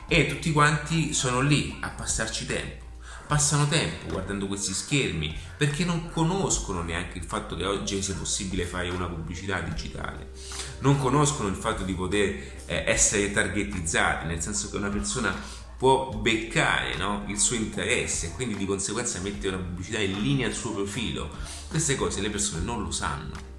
E 0.09 0.27
tutti 0.27 0.51
quanti 0.51 1.13
sono 1.13 1.39
lì 1.39 1.77
a 1.79 1.89
passarci 1.91 2.45
tempo. 2.45 2.82
Passano 3.25 3.67
tempo 3.67 4.11
guardando 4.11 4.47
questi 4.47 4.73
schermi 4.73 5.35
perché 5.57 5.85
non 5.85 6.09
conoscono 6.11 6.81
neanche 6.83 7.17
il 7.17 7.23
fatto 7.23 7.55
che 7.55 7.65
oggi 7.65 8.01
sia 8.01 8.15
possibile 8.15 8.65
fare 8.65 8.89
una 8.89 9.07
pubblicità 9.07 9.59
digitale, 9.61 10.31
non 10.79 10.99
conoscono 10.99 11.47
il 11.47 11.55
fatto 11.55 11.83
di 11.83 11.93
poter 11.93 12.29
eh, 12.65 12.83
essere 12.85 13.31
targetizzati, 13.31 14.27
nel 14.27 14.41
senso 14.41 14.69
che 14.69 14.77
una 14.77 14.89
persona 14.89 15.33
può 15.77 16.11
beccare 16.11 16.95
no? 16.95 17.23
il 17.27 17.39
suo 17.39 17.55
interesse 17.55 18.27
e 18.27 18.31
quindi 18.31 18.55
di 18.55 18.65
conseguenza 18.65 19.19
mettere 19.19 19.55
una 19.55 19.63
pubblicità 19.65 19.99
in 19.99 20.21
linea 20.21 20.47
al 20.47 20.53
suo 20.53 20.73
profilo. 20.73 21.29
Queste 21.69 21.95
cose 21.95 22.21
le 22.21 22.29
persone 22.29 22.63
non 22.63 22.83
lo 22.83 22.91
sanno. 22.91 23.52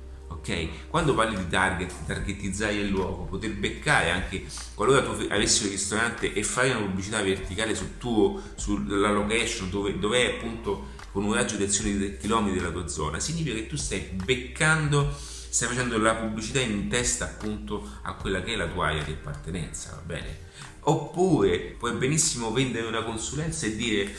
Ok? 0.45 0.89
Quando 0.91 1.15
parli 1.15 1.37
di 1.37 1.49
target, 1.49 1.91
targetizzare 2.07 2.75
il 2.75 2.89
luogo, 2.89 3.25
poter 3.25 3.55
beccare 3.55 4.11
anche 4.11 4.45
qualora 4.75 5.03
tu 5.03 5.27
avessi 5.31 5.65
un 5.65 5.71
ristorante 5.71 6.35
e 6.35 6.43
fare 6.43 6.71
una 6.71 6.81
pubblicità 6.81 7.23
verticale 7.23 7.75
sul 7.75 7.97
tuo, 7.97 8.43
sulla 8.55 9.11
location 9.11 9.71
dove, 9.71 9.99
dove 9.99 10.23
è 10.23 10.37
appunto 10.37 10.93
con 11.11 11.25
un 11.25 11.33
raggio 11.33 11.57
di 11.57 11.65
azione 11.65 11.93
di 11.93 11.99
3 11.99 12.17
km 12.19 12.53
della 12.53 12.71
tua 12.71 12.87
zona, 12.89 13.19
significa 13.19 13.55
che 13.55 13.67
tu 13.67 13.77
stai 13.77 14.01
beccando, 14.01 15.15
stai 15.17 15.69
facendo 15.69 15.97
la 15.99 16.15
pubblicità 16.15 16.61
in 16.61 16.89
testa 16.89 17.25
appunto 17.25 17.89
a 18.03 18.13
quella 18.15 18.43
che 18.43 18.53
è 18.53 18.57
la 18.57 18.67
tua 18.67 18.89
area 18.89 19.03
di 19.03 19.13
appartenenza, 19.13 19.93
va 19.95 20.03
bene? 20.03 20.43
Oppure 20.87 21.77
puoi 21.79 21.93
benissimo 21.93 22.53
vendere 22.53 22.87
una 22.87 23.03
consulenza 23.03 23.65
e 23.65 23.77
dire, 23.77 24.15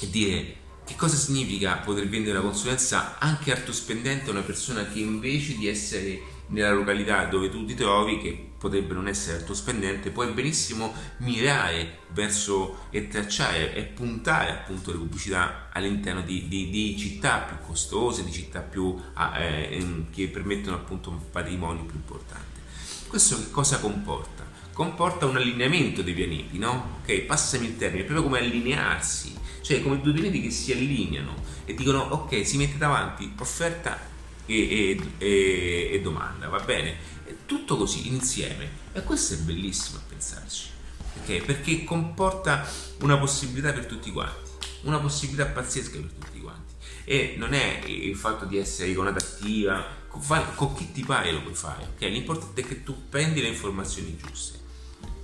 e 0.00 0.10
dire 0.10 0.56
che 0.84 0.96
cosa 0.96 1.16
significa 1.16 1.76
poter 1.76 2.08
vendere 2.08 2.38
una 2.38 2.48
consulenza 2.48 3.18
anche 3.18 3.52
alto 3.52 3.72
spendente 3.72 4.28
a 4.28 4.32
una 4.32 4.42
persona 4.42 4.86
che 4.86 4.98
invece 4.98 5.56
di 5.56 5.66
essere 5.66 6.32
nella 6.48 6.72
località 6.72 7.24
dove 7.24 7.48
tu 7.48 7.64
ti 7.64 7.74
trovi, 7.74 8.18
che 8.18 8.50
potrebbe 8.58 8.92
non 8.92 9.08
essere 9.08 9.38
alto 9.38 9.54
spendente, 9.54 10.10
puoi 10.10 10.30
benissimo 10.32 10.92
mirare 11.18 12.00
verso 12.10 12.86
e 12.90 13.08
tracciare 13.08 13.74
e 13.74 13.82
puntare 13.84 14.50
appunto 14.50 14.90
le 14.90 14.98
pubblicità 14.98 15.70
all'interno 15.72 16.20
di, 16.20 16.48
di, 16.48 16.68
di 16.68 16.98
città 16.98 17.38
più 17.38 17.66
costose, 17.66 18.24
di 18.24 18.32
città 18.32 18.60
più, 18.60 18.94
eh, 19.38 20.06
che 20.10 20.28
permettono 20.28 20.76
appunto 20.76 21.10
un 21.10 21.30
patrimonio 21.30 21.84
più 21.84 21.96
importante. 21.96 22.60
Questo 23.08 23.36
che 23.38 23.50
cosa 23.50 23.78
comporta? 23.78 24.44
comporta 24.74 25.24
un 25.26 25.36
allineamento 25.36 26.02
dei 26.02 26.14
pianeti, 26.14 26.58
no? 26.58 26.98
Ok, 27.02 27.20
passami 27.20 27.66
il 27.66 27.76
termine, 27.76 28.02
proprio 28.02 28.24
come 28.24 28.40
allinearsi, 28.40 29.32
cioè 29.64 29.80
come 29.80 29.98
due 30.02 30.12
pianeti 30.12 30.42
che 30.42 30.50
si 30.50 30.72
allineano 30.72 31.34
e 31.64 31.72
dicono 31.72 32.00
ok, 32.00 32.46
si 32.46 32.58
mette 32.58 32.76
davanti 32.76 33.32
offerta 33.38 33.98
e, 34.44 34.54
e, 34.54 35.10
e, 35.16 35.88
e 35.92 36.00
domanda, 36.02 36.48
va 36.48 36.60
bene? 36.60 37.12
Tutto 37.46 37.78
così 37.78 38.08
insieme 38.08 38.68
e 38.92 39.02
questo 39.02 39.32
è 39.32 39.36
bellissimo 39.38 39.96
a 39.96 40.02
pensarci, 40.06 40.68
ok? 41.18 41.44
Perché 41.44 41.82
comporta 41.82 42.68
una 43.00 43.16
possibilità 43.16 43.72
per 43.72 43.86
tutti 43.86 44.12
quanti, 44.12 44.50
una 44.82 44.98
possibilità 44.98 45.46
pazzesca 45.46 45.98
per 45.98 46.12
tutti 46.12 46.40
quanti 46.40 46.74
e 47.04 47.34
non 47.38 47.54
è 47.54 47.80
il 47.86 48.16
fatto 48.16 48.44
di 48.44 48.58
essere 48.58 48.90
iconata 48.90 49.18
attiva, 49.18 49.82
con 50.08 50.74
chi 50.74 50.92
ti 50.92 51.02
pare 51.04 51.32
lo 51.32 51.40
puoi 51.40 51.54
fare, 51.54 51.88
ok? 51.94 52.02
L'importante 52.02 52.60
è 52.60 52.66
che 52.66 52.82
tu 52.82 53.08
prendi 53.08 53.40
le 53.40 53.48
informazioni 53.48 54.14
giuste 54.14 54.63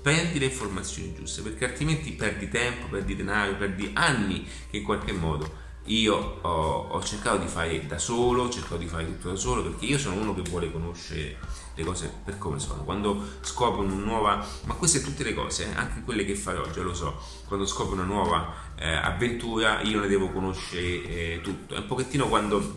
prendi 0.03 0.39
le 0.39 0.47
informazioni 0.47 1.15
giuste 1.15 1.43
perché 1.43 1.65
altrimenti 1.67 2.13
perdi 2.13 2.49
tempo, 2.49 2.87
perdi 2.87 3.17
denaro, 3.17 3.57
perdi 3.57 3.91
anni 3.95 4.47
che 4.71 4.79
in 4.79 4.85
qualche 4.85 5.13
modo 5.13 5.69
io 5.85 6.39
ho, 6.43 6.89
ho, 6.89 7.03
cercato 7.03 7.39
di 7.39 7.47
fare 7.47 7.87
da 7.87 7.99
solo, 7.99 8.45
ho 8.45 8.51
cercato 8.51 8.77
di 8.77 8.87
fare 8.87 9.07
tutto 9.07 9.31
da 9.31 9.37
solo 9.37 9.63
perché 9.63 9.87
io 9.87 9.99
sono 9.99 10.21
uno 10.21 10.35
che 10.35 10.43
vuole 10.43 10.71
conoscere 10.71 11.39
le 11.75 11.85
cose 11.85 12.13
per 12.25 12.39
come 12.39 12.59
sono. 12.59 12.85
Quando 12.85 13.23
scopro 13.41 13.83
una 13.83 13.95
nuova, 13.95 14.47
ma 14.65 14.75
queste 14.75 15.01
tutte 15.01 15.25
le 15.25 15.35
cose, 15.35 15.71
eh, 15.71 15.75
anche 15.75 16.03
quelle 16.03 16.25
che 16.25 16.35
farò, 16.35 16.69
già 16.71 16.83
lo 16.83 16.95
so, 16.95 17.21
quando 17.47 17.67
scopro 17.67 17.95
una 17.95 18.05
nuova 18.05 18.53
eh, 18.77 18.89
avventura 18.89 19.81
io 19.83 20.01
ne 20.01 20.07
devo 20.07 20.31
conoscere 20.31 20.83
eh, 20.83 21.41
tutto. 21.43 21.75
È 21.75 21.79
un 21.79 21.87
pochettino 21.87 22.29
quando, 22.29 22.77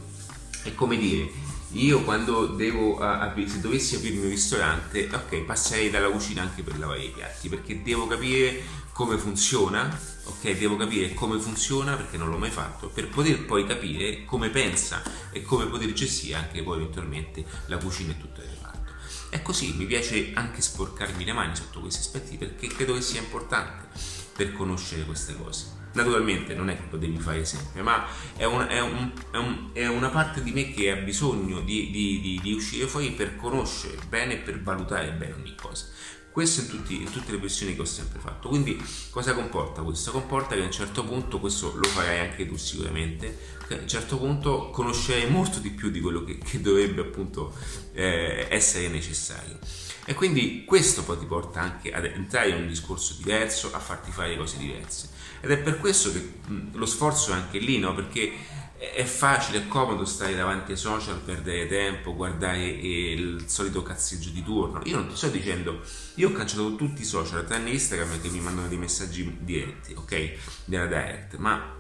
è 0.64 0.74
come 0.74 0.98
dire, 0.98 1.30
io 1.74 2.04
quando 2.04 2.48
devo 2.48 2.98
aprire, 3.00 3.50
se 3.50 3.60
dovessi 3.60 3.96
aprirmi 3.96 4.24
un 4.24 4.30
ristorante, 4.30 5.10
ok, 5.12 5.42
passerei 5.42 5.90
dalla 5.90 6.10
cucina 6.10 6.42
anche 6.42 6.62
per 6.62 6.78
lavare 6.78 7.04
i 7.04 7.10
piatti, 7.10 7.50
perché 7.50 7.82
devo 7.82 8.08
capire 8.08 8.62
come 8.92 9.18
funziona, 9.18 10.00
ok, 10.26 10.52
devo 10.58 10.76
capire 10.76 11.14
come 11.16 11.40
funziona 11.40 11.96
perché 11.96 12.18
non 12.18 12.30
l'ho 12.30 12.38
mai 12.38 12.52
fatto, 12.52 12.90
per 12.90 13.10
poter 13.10 13.44
poi 13.46 13.66
capire 13.66 14.24
come 14.24 14.50
pensa 14.50 15.02
e 15.32 15.42
come 15.42 15.66
poter 15.66 15.92
gestire 15.94 16.36
anche 16.36 16.62
poi 16.62 16.78
eventualmente 16.78 17.44
la 17.66 17.78
cucina 17.78 18.12
e 18.12 18.20
tutto 18.20 18.42
il 18.42 18.48
reparto. 18.48 18.94
È 19.30 19.42
così, 19.42 19.74
mi 19.74 19.86
piace 19.86 20.32
anche 20.36 20.62
sporcarmi 20.62 21.26
le 21.26 21.34
mani 21.34 21.56
sotto 21.56 21.80
questi 21.80 22.02
aspetti 22.02 22.38
perché 22.38 22.68
credo 22.68 22.94
che 22.94 23.02
sia 23.02 23.20
importante 23.20 23.88
per 24.36 24.54
conoscere 24.54 25.06
queste 25.06 25.36
cose. 25.36 25.73
Naturalmente 25.94 26.56
non 26.56 26.70
è 26.70 26.76
che 26.76 26.84
lo 26.90 26.98
devi 26.98 27.18
fare 27.20 27.46
sempre, 27.46 27.82
ma 27.84 28.06
è, 28.36 28.46
un, 28.46 28.66
è, 28.68 28.80
un, 28.80 29.12
è, 29.32 29.38
un, 29.38 29.70
è 29.74 29.88
una 29.88 30.10
parte 30.10 30.42
di 30.42 30.52
me 30.52 30.72
che 30.72 30.92
ha 30.92 30.96
bisogno 30.96 31.62
di, 31.62 31.92
di, 31.92 32.20
di, 32.20 32.40
di, 32.42 32.54
uscire 32.54 32.88
fuori 32.88 33.12
per 33.12 33.36
conoscere 33.36 33.98
bene 34.10 34.34
e 34.34 34.38
per 34.38 34.62
valutare 34.62 35.12
bene 35.12 35.34
ogni 35.34 35.56
cosa. 35.56 35.86
Questo 36.32 36.62
in, 36.62 36.68
tutti, 36.68 36.96
in, 37.00 37.12
tutte 37.12 37.32
le 37.32 37.38
questioni 37.38 37.76
che 37.76 37.82
ho 37.82 37.86
sempre 37.86 38.20
fatto. 38.20 38.50
Quindi 38.50 38.84
cosa 39.12 39.36
comporta 39.36 39.84
questo? 39.84 40.10
Comporta 40.10 40.56
che 40.56 40.62
a 40.62 40.66
un 40.66 40.72
certo 40.72 41.04
punto, 41.04 41.40
questo 41.40 41.76
lo 41.76 41.88
farai 41.88 42.22
anche 42.22 42.48
tu 42.48 42.58
sicuramente, 42.58 43.38
a 43.70 43.76
un 43.76 43.88
certo 43.88 44.18
punto 44.18 44.72
conoscerai 44.72 45.30
molto 45.30 45.60
di 45.60 45.70
più 45.70 45.92
di 45.92 46.02
quello 46.02 46.24
che, 46.24 46.40
che 46.40 46.60
dovrebbe 46.60 47.02
appunto 47.02 47.54
eh, 47.94 48.48
essere 48.50 48.88
necessario. 48.88 49.60
E 50.06 50.16
quindi 50.16 50.66
questo 50.66 51.04
poi 51.04 51.20
ti 51.20 51.26
porta 51.26 51.62
anche 51.62 51.94
ad 51.94 52.04
entrare 52.06 52.50
in 52.50 52.56
un 52.56 52.68
discorso 52.68 53.14
diverso, 53.14 53.72
a 53.72 53.80
farti 53.80 54.12
fare 54.12 54.36
cose 54.36 54.58
diverse. 54.58 55.10
Ed 55.44 55.52
è 55.52 55.58
per 55.58 55.78
questo 55.78 56.10
che 56.14 56.36
lo 56.72 56.86
sforzo 56.86 57.32
è 57.32 57.34
anche 57.34 57.60
lì, 57.60 57.78
no? 57.78 57.94
Perché 57.94 58.32
è 58.78 59.04
facile, 59.04 59.58
è 59.58 59.68
comodo 59.68 60.06
stare 60.06 60.34
davanti 60.36 60.72
ai 60.72 60.78
social, 60.78 61.20
perdere 61.20 61.68
tempo, 61.68 62.16
guardare 62.16 62.66
il 62.66 63.44
solito 63.48 63.84
cazzeggio 63.84 64.30
di 64.30 64.42
turno. 64.42 64.80
Io 64.86 64.96
non 64.96 65.10
ti 65.10 65.18
sto 65.18 65.28
dicendo, 65.28 65.82
io 66.16 66.30
ho 66.30 66.32
cancellato 66.32 66.78
tutti 66.78 67.02
i 67.02 67.06
social, 67.06 67.46
tranne 67.46 67.72
Instagram 67.72 68.22
che 68.22 68.30
mi 68.30 68.40
mandano 68.40 68.70
dei 68.70 68.78
messaggi 68.78 69.38
diretti, 69.42 69.94
ok? 69.94 70.32
Nella 70.66 70.86
direct, 70.86 71.36
ma, 71.36 71.76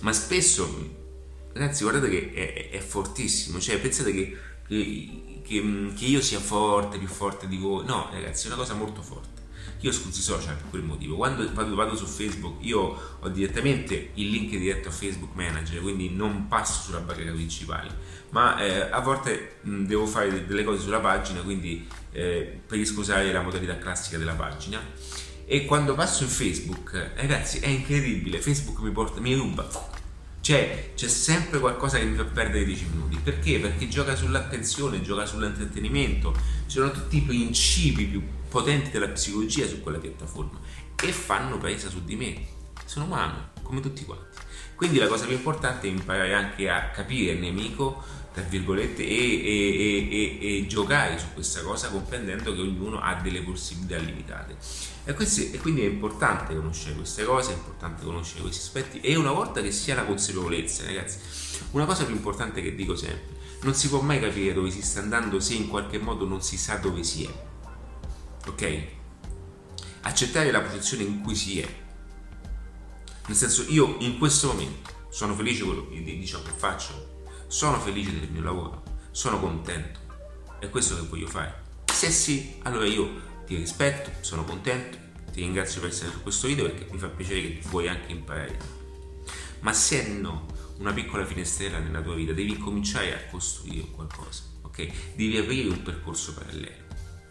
ma 0.00 0.12
spesso, 0.12 0.96
ragazzi, 1.52 1.84
guardate 1.84 2.10
che 2.10 2.32
è, 2.32 2.70
è 2.70 2.80
fortissimo, 2.80 3.60
cioè 3.60 3.78
pensate 3.78 4.12
che, 4.12 4.36
che 4.66 5.34
che, 5.44 6.04
io 6.06 6.20
sia 6.20 6.40
forte, 6.40 6.98
più 6.98 7.06
forte 7.06 7.46
di 7.46 7.58
voi. 7.58 7.84
No, 7.84 8.08
ragazzi, 8.10 8.46
è 8.46 8.48
una 8.48 8.56
cosa 8.56 8.74
molto 8.74 9.00
forte. 9.00 9.33
Io 9.80 9.92
scusi 9.92 10.20
social 10.20 10.56
per 10.56 10.70
quel 10.70 10.82
motivo. 10.82 11.16
Quando 11.16 11.48
vado, 11.52 11.74
vado, 11.74 11.96
su 11.96 12.06
Facebook, 12.06 12.64
io 12.64 13.18
ho 13.20 13.28
direttamente 13.28 14.10
il 14.14 14.30
link 14.30 14.50
diretto 14.50 14.88
a 14.88 14.92
Facebook 14.92 15.34
Manager, 15.34 15.80
quindi 15.80 16.10
non 16.10 16.48
passo 16.48 16.82
sulla 16.82 17.00
barriera 17.00 17.32
principale. 17.32 17.90
Ma 18.30 18.58
eh, 18.60 18.90
a 18.90 19.00
volte 19.00 19.56
mh, 19.62 19.84
devo 19.84 20.06
fare 20.06 20.46
delle 20.46 20.64
cose 20.64 20.80
sulla 20.80 21.00
pagina, 21.00 21.40
quindi 21.40 21.86
eh, 22.12 22.60
per 22.66 22.84
scusare 22.84 23.30
la 23.32 23.42
modalità 23.42 23.78
classica 23.78 24.18
della 24.18 24.34
pagina. 24.34 24.80
E 25.46 25.64
quando 25.66 25.94
passo 25.94 26.22
in 26.22 26.30
Facebook, 26.30 27.12
ragazzi, 27.16 27.58
è 27.58 27.68
incredibile. 27.68 28.40
Facebook 28.40 28.80
mi, 28.80 28.90
porta, 28.90 29.20
mi 29.20 29.34
ruba 29.34 29.92
cioè, 30.44 30.90
c'è 30.94 31.08
sempre 31.08 31.58
qualcosa 31.58 31.96
che 31.96 32.04
mi 32.04 32.16
fa 32.16 32.24
perdere 32.24 32.66
10 32.66 32.88
minuti. 32.92 33.16
Perché? 33.16 33.58
Perché 33.60 33.88
gioca 33.88 34.14
sull'attenzione, 34.14 35.00
gioca 35.00 35.24
sull'intrattenimento. 35.24 36.34
Ci 36.66 36.76
sono 36.76 36.90
tutti 36.90 37.16
i 37.16 37.22
principi 37.22 38.04
più 38.04 38.22
potenti 38.54 38.90
della 38.90 39.08
psicologia 39.08 39.66
su 39.66 39.80
quella 39.80 39.98
piattaforma 39.98 40.60
e 41.02 41.10
fanno 41.10 41.58
presa 41.58 41.88
su 41.88 42.04
di 42.04 42.14
me. 42.14 42.46
sono 42.84 43.06
umano, 43.06 43.48
come 43.64 43.80
tutti 43.80 44.04
quanti. 44.04 44.38
Quindi 44.76 44.98
la 44.98 45.08
cosa 45.08 45.26
più 45.26 45.34
importante 45.34 45.88
è 45.88 45.90
imparare 45.90 46.34
anche 46.34 46.70
a 46.70 46.90
capire 46.90 47.32
il 47.32 47.40
nemico, 47.40 48.00
tra 48.32 48.44
virgolette, 48.44 49.02
e, 49.02 49.42
e, 49.44 50.08
e, 50.08 50.58
e 50.58 50.66
giocare 50.68 51.18
su 51.18 51.32
questa 51.34 51.62
cosa 51.62 51.88
comprendendo 51.88 52.54
che 52.54 52.60
ognuno 52.60 53.00
ha 53.00 53.16
delle 53.16 53.42
possibilità 53.42 53.96
limitate. 53.96 54.56
Questi, 55.12 55.50
e, 55.50 55.58
quindi 55.58 55.80
è 55.82 55.86
importante 55.86 56.54
conoscere 56.54 56.94
queste 56.94 57.24
cose, 57.24 57.50
è 57.50 57.54
importante 57.54 58.04
conoscere 58.04 58.42
questi 58.42 58.60
aspetti 58.62 59.00
e 59.00 59.16
una 59.16 59.32
volta 59.32 59.62
che 59.62 59.72
si 59.72 59.90
ha 59.90 59.96
la 59.96 60.04
consapevolezza, 60.04 60.84
ragazzi, 60.84 61.18
una 61.72 61.86
cosa 61.86 62.04
più 62.04 62.14
importante 62.14 62.62
che 62.62 62.76
dico 62.76 62.94
sempre, 62.94 63.34
non 63.62 63.74
si 63.74 63.88
può 63.88 64.00
mai 64.00 64.20
capire 64.20 64.54
dove 64.54 64.70
si 64.70 64.80
sta 64.80 65.00
andando 65.00 65.40
se 65.40 65.54
in 65.54 65.68
qualche 65.68 65.98
modo 65.98 66.24
non 66.24 66.40
si 66.40 66.56
sa 66.56 66.76
dove 66.76 67.02
si 67.02 67.24
è. 67.24 67.43
Ok? 68.46 68.86
Accettare 70.02 70.50
la 70.50 70.60
posizione 70.60 71.02
in 71.02 71.20
cui 71.20 71.34
si 71.34 71.60
è. 71.60 71.82
Nel 73.26 73.36
senso, 73.36 73.64
io 73.68 73.96
in 74.00 74.18
questo 74.18 74.48
momento 74.48 74.90
sono 75.08 75.34
felice 75.34 75.64
di 75.90 76.26
ciò 76.26 76.42
che 76.42 76.50
faccio, 76.54 77.22
sono 77.46 77.80
felice 77.80 78.18
del 78.18 78.28
mio 78.30 78.42
lavoro, 78.42 78.82
sono 79.12 79.40
contento. 79.40 80.00
È 80.58 80.68
questo 80.68 80.96
che 80.96 81.06
voglio 81.06 81.26
fare. 81.26 81.62
Se 81.90 82.10
sì, 82.10 82.56
allora 82.62 82.84
io 82.86 83.22
ti 83.46 83.56
rispetto, 83.56 84.10
sono 84.20 84.44
contento, 84.44 84.98
ti 85.32 85.40
ringrazio 85.40 85.80
per 85.80 85.90
essere 85.90 86.10
su 86.10 86.22
questo 86.22 86.48
video 86.48 86.64
perché 86.64 86.92
mi 86.92 86.98
fa 86.98 87.08
piacere 87.08 87.40
che 87.40 87.62
vuoi 87.68 87.88
anche 87.88 88.12
imparare. 88.12 88.58
Ma 89.60 89.72
se 89.72 90.08
no, 90.08 90.46
una 90.78 90.92
piccola 90.92 91.24
finestrella 91.24 91.78
nella 91.78 92.02
tua 92.02 92.14
vita, 92.14 92.32
devi 92.32 92.58
cominciare 92.58 93.14
a 93.14 93.30
costruire 93.30 93.86
qualcosa, 93.90 94.42
ok? 94.62 95.14
Devi 95.14 95.38
aprire 95.38 95.68
un 95.68 95.82
percorso 95.82 96.34
parallelo. 96.34 96.82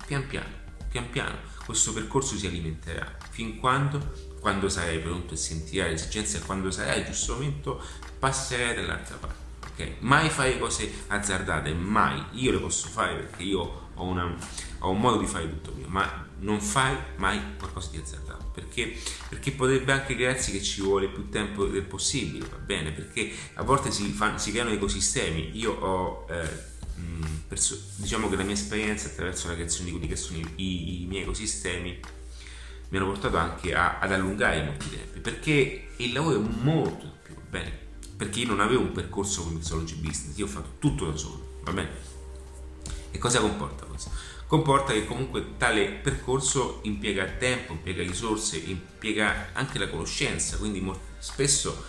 Pian 0.08 0.26
piano, 0.26 0.63
pian 0.94 1.10
piano, 1.10 1.36
questo 1.66 1.92
percorso 1.92 2.38
si 2.38 2.46
alimenterà 2.46 3.18
fin 3.32 3.58
quando 3.58 4.32
quando 4.40 4.70
sarai 4.70 5.00
pronto 5.00 5.34
e 5.34 5.38
sentirai 5.38 5.90
l'esigenza 5.90 6.38
e 6.38 6.42
quando 6.42 6.70
sarai 6.70 7.00
il 7.00 7.06
giusto 7.06 7.34
momento 7.34 7.82
passerai 8.20 8.76
dall'altra 8.76 9.16
parte. 9.16 9.42
Ok? 9.72 9.94
Mai 10.00 10.30
fare 10.30 10.60
cose 10.60 10.92
azzardate, 11.08 11.74
mai. 11.74 12.22
Io 12.34 12.52
le 12.52 12.60
posso 12.60 12.90
fare 12.90 13.16
perché 13.16 13.44
io 13.44 13.90
ho, 13.94 14.04
una, 14.04 14.36
ho 14.80 14.90
un 14.90 15.00
modo 15.00 15.18
di 15.18 15.26
fare 15.26 15.50
tutto 15.50 15.72
mio, 15.76 15.88
ma 15.88 16.28
non 16.40 16.60
fai 16.60 16.96
mai 17.16 17.40
qualcosa 17.58 17.90
di 17.92 17.98
azzardato 17.98 18.52
perché, 18.54 18.96
perché 19.30 19.52
potrebbe 19.52 19.94
anche 19.94 20.14
crearsi 20.14 20.52
che 20.52 20.62
ci 20.62 20.82
vuole 20.82 21.08
più 21.08 21.30
tempo 21.30 21.66
del 21.66 21.84
possibile, 21.84 22.46
va 22.46 22.58
bene? 22.58 22.92
Perché 22.92 23.32
a 23.54 23.64
volte 23.64 23.92
si, 23.92 24.04
fanno, 24.12 24.38
si 24.38 24.52
creano 24.52 24.72
ecosistemi. 24.72 25.58
Io 25.58 25.72
ho. 25.72 26.28
Eh, 26.30 26.72
perso- 27.48 27.80
diciamo 27.96 28.30
che 28.30 28.36
la 28.36 28.44
mia 28.44 28.54
esperienza 28.54 29.08
attraverso 29.08 29.48
la 29.48 29.54
creazione 29.54 29.86
di 29.86 29.92
quelli 29.92 30.08
che 30.08 30.16
sono 30.16 30.40
i, 30.40 31.02
i, 31.02 31.06
miei 31.06 31.24
ecosistemi 31.24 32.00
mi 32.90 32.98
hanno 32.98 33.06
portato 33.08 33.38
anche 33.38 33.74
a, 33.74 34.00
ad 34.00 34.12
allungare 34.12 34.64
molti 34.64 34.90
tempi 34.90 35.20
perché 35.20 35.88
il 35.98 36.14
lavoro 36.14 36.36
è 36.36 36.48
molto 36.64 37.18
più, 37.24 37.36
bene? 37.50 37.82
Perché 38.16 38.40
io 38.40 38.48
non 38.48 38.60
avevo 38.60 38.82
un 38.82 38.92
percorso 38.92 39.44
come 39.44 39.56
Mixology 39.56 39.96
Business, 39.96 40.38
io 40.38 40.46
ho 40.46 40.50
fatto 40.50 40.76
tutto 40.80 41.10
da 41.10 41.18
solo, 41.18 41.60
va 41.64 41.72
bene? 41.72 41.90
E 43.12 43.18
cosa 43.18 43.40
comporta 43.40 43.86
questo? 43.86 44.12
comporta 44.54 44.94
che 44.94 45.08
comunque 45.08 45.58
tale 45.58 45.90
percorso 45.90 46.82
impiega 46.84 47.26
tempo, 47.26 47.74
impiega 47.74 48.04
risorse, 48.04 48.58
impiega 48.58 49.48
anche 49.54 49.80
la 49.80 49.90
conoscenza, 49.90 50.58
quindi 50.58 50.88
spesso 51.18 51.84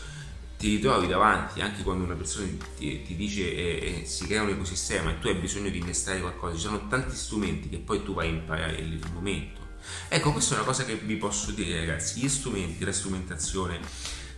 ti 0.65 0.71
ritrovi 0.77 1.07
davanti 1.07 1.61
anche 1.61 1.83
quando 1.83 2.05
una 2.05 2.15
persona 2.15 2.49
ti, 2.79 3.03
ti 3.03 3.17
dice 3.17 3.55
eh, 3.55 4.01
eh, 4.01 4.07
si 4.07 4.25
crea 4.27 4.41
un 4.41 4.49
ecosistema 4.49 5.11
e 5.11 5.19
tu 5.19 5.27
hai 5.27 5.35
bisogno 5.35 5.69
di 5.69 5.77
innestare 5.77 6.23
qualcosa, 6.23 6.55
ci 6.55 6.63
sono 6.63 6.89
tanti 6.89 7.15
strumenti 7.15 7.69
che 7.69 7.77
poi 7.77 8.03
tu 8.03 8.15
vai 8.15 8.29
a 8.29 8.31
imparare 8.31 8.81
nel 8.81 8.99
momento. 9.13 9.61
Ecco, 10.09 10.33
questa 10.33 10.55
è 10.55 10.57
una 10.57 10.67
cosa 10.67 10.87
che 10.87 10.95
vi 10.95 11.17
posso 11.17 11.51
dire 11.51 11.81
ragazzi, 11.81 12.19
gli 12.19 12.29
strumenti, 12.31 12.83
la 12.83 12.93
strumentazione 12.93 13.79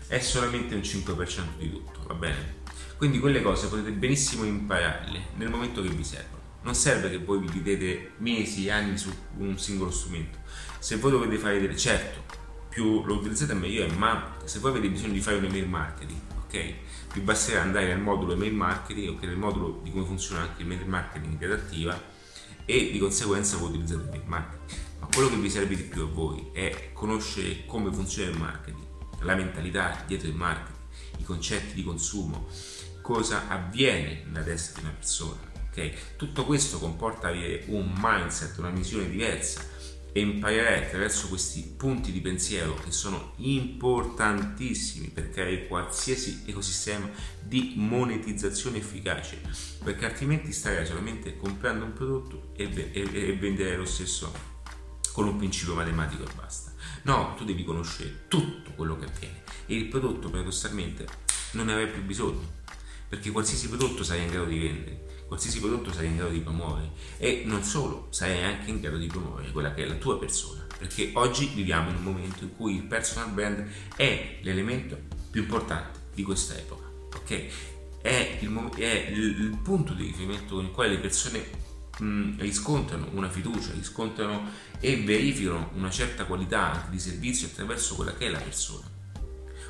è 0.09 0.19
solamente 0.19 0.75
un 0.75 0.81
5% 0.81 1.59
di 1.59 1.71
tutto, 1.71 2.03
va 2.09 2.15
bene? 2.15 2.57
Quindi 2.97 3.21
quelle 3.21 3.41
cose 3.41 3.69
potete 3.69 3.93
benissimo 3.93 4.43
impararle 4.43 5.27
nel 5.37 5.49
momento 5.49 5.81
che 5.81 5.91
vi 5.91 6.03
servono 6.03 6.35
non 6.63 6.75
serve 6.75 7.09
che 7.09 7.19
voi 7.19 7.39
vi 7.39 7.49
chiudete 7.49 8.15
mesi 8.17 8.69
anni 8.69 8.99
su 8.99 9.09
un 9.37 9.57
singolo 9.57 9.93
strumento. 9.93 10.39
Se 10.81 10.97
voi 10.97 11.13
dovete 11.13 11.39
fare 11.39 11.61
delle, 11.61 11.77
certo, 11.77 12.36
più 12.77 13.03
lo 13.07 13.15
utilizzate 13.15 13.55
meglio 13.55 13.87
è, 13.87 13.91
ma 13.93 14.37
se 14.45 14.59
voi 14.59 14.73
avete 14.73 14.91
bisogno 14.91 15.15
di 15.15 15.23
fare 15.23 15.39
un 15.39 15.47
email 15.47 15.67
marketing, 15.67 16.21
ok? 16.45 16.75
Vi 17.15 17.21
basterà 17.21 17.63
andare 17.63 17.87
nel 17.87 18.01
modulo 18.01 18.35
email 18.35 18.53
marketing, 18.53 19.17
ok? 19.17 19.23
Nel 19.23 19.39
modulo 19.39 19.81
di 19.83 19.91
come 19.91 20.05
funziona 20.05 20.43
anche 20.43 20.61
il 20.61 20.71
email 20.71 20.87
marketing 20.87 21.39
che 21.39 21.47
attiva 21.47 21.99
e 22.67 22.91
di 22.93 22.99
conseguenza 22.99 23.57
voi 23.57 23.71
utilizzate 23.71 24.03
il 24.03 24.09
email 24.09 24.29
marketing. 24.29 24.79
Ma 25.01 25.09
quello 25.11 25.31
che 25.31 25.37
vi 25.37 25.49
serve 25.49 25.75
di 25.75 25.83
più 25.85 26.03
a 26.03 26.07
voi 26.07 26.51
è 26.53 26.91
conoscere 26.93 27.65
come 27.65 27.91
funziona 27.91 28.31
il 28.31 28.39
marketing, 28.39 28.85
la 29.21 29.35
mentalità 29.35 30.05
dietro 30.07 30.29
il 30.29 30.35
marketing, 30.35 30.77
i 31.17 31.25
concetti 31.25 31.73
di 31.73 31.83
consumo, 31.83 32.47
cosa 33.01 33.49
avviene 33.49 34.25
nella 34.27 34.45
testa 34.45 34.81
di 34.81 34.85
una 34.85 34.95
persona 34.95 35.55
ok? 35.71 36.17
Tutto 36.17 36.45
questo 36.45 36.79
comporta 36.79 37.29
avere 37.29 37.65
un 37.69 37.91
mindset, 37.97 38.59
una 38.59 38.69
visione 38.69 39.09
diversa 39.09 39.65
e 40.17 40.21
imparare 40.21 40.87
attraverso 40.87 41.29
questi 41.29 41.61
punti 41.77 42.11
di 42.11 42.23
pensiero 42.23 42.75
che 42.83 42.91
sono 42.91 43.35
importantissimi 43.37 45.09
per 45.09 45.29
creare 45.29 45.67
qualsiasi 45.67 46.45
ecosistema 46.47 47.07
di 47.43 47.75
monetizzazione 47.77 48.79
efficace, 48.79 49.39
perché 49.85 50.07
altrimenti 50.07 50.55
starai 50.55 50.87
solamente 50.87 51.37
comprando 51.37 51.85
un 51.85 51.93
prodotto 51.93 52.53
e 52.57 52.67
vendere 53.39 53.77
lo 53.77 53.85
stesso 53.85 54.33
con 55.13 55.29
un 55.29 55.37
principio 55.37 55.75
matematico 55.75 56.23
e 56.23 56.33
basta. 56.35 56.73
No, 57.03 57.35
tu 57.37 57.45
devi 57.45 57.63
conoscere 57.63 58.25
tutto 58.29 58.71
quello 58.71 58.97
che 58.97 59.05
avviene 59.05 59.43
e 59.67 59.75
il 59.75 59.85
prodotto 59.89 60.31
paradossalmente 60.31 61.07
non 61.51 61.67
ne 61.67 61.73
avrai 61.73 61.89
più 61.89 62.03
bisogno, 62.03 62.55
perché 63.07 63.31
qualsiasi 63.31 63.69
prodotto 63.69 64.03
sarai 64.03 64.25
in 64.25 64.31
grado 64.31 64.47
di 64.47 64.59
vendere 64.59 65.06
qualsiasi 65.27 65.61
prodotto 65.61 65.93
sarai 65.93 66.09
in 66.09 66.17
grado 66.17 66.33
di 66.33 66.41
promuovere 66.41 66.91
e 67.19 67.43
non 67.45 67.63
solo, 67.63 68.07
sarai 68.11 68.43
anche 68.45 68.71
in 68.71 68.81
grado 68.81 68.97
di 68.97 69.07
promuovere 69.07 69.51
quella 69.51 69.75
che 69.75 69.83
è 69.83 69.87
la 69.87 69.95
tua 69.95 70.19
persona. 70.19 70.65
Perché 70.79 71.11
oggi 71.15 71.51
viviamo 71.55 71.91
in 71.91 71.97
un 71.97 72.03
momento 72.03 72.45
in 72.45 72.55
cui 72.55 72.77
il 72.77 72.83
personal 72.83 73.31
brand 73.31 73.67
è 73.97 74.39
l'elemento 74.43 74.99
più 75.31 75.43
importante 75.43 75.99
di 76.15 76.23
questa 76.23 76.55
epoca, 76.57 76.85
ok? 77.15 77.47
È 78.03 78.39
il, 78.41 78.71
è 78.77 79.11
il 79.11 79.59
punto 79.63 79.95
di 79.95 80.05
riferimento 80.05 80.55
con 80.57 80.65
il 80.65 80.71
quale 80.71 80.91
le 80.91 80.99
persone 80.99 81.45
mh, 81.99 82.39
riscontrano 82.39 83.09
una 83.13 83.29
fiducia, 83.29 83.73
riscontrano 83.73 84.51
e 84.81 84.97
verificano 85.03 85.71
una 85.75 85.91
certa 85.91 86.25
qualità 86.25 86.87
di 86.91 86.99
servizio 86.99 87.49
attraverso 87.49 87.95
quella 87.95 88.15
che 88.15 88.27
è 88.27 88.31
la 88.31 88.39
persona. 88.39 88.95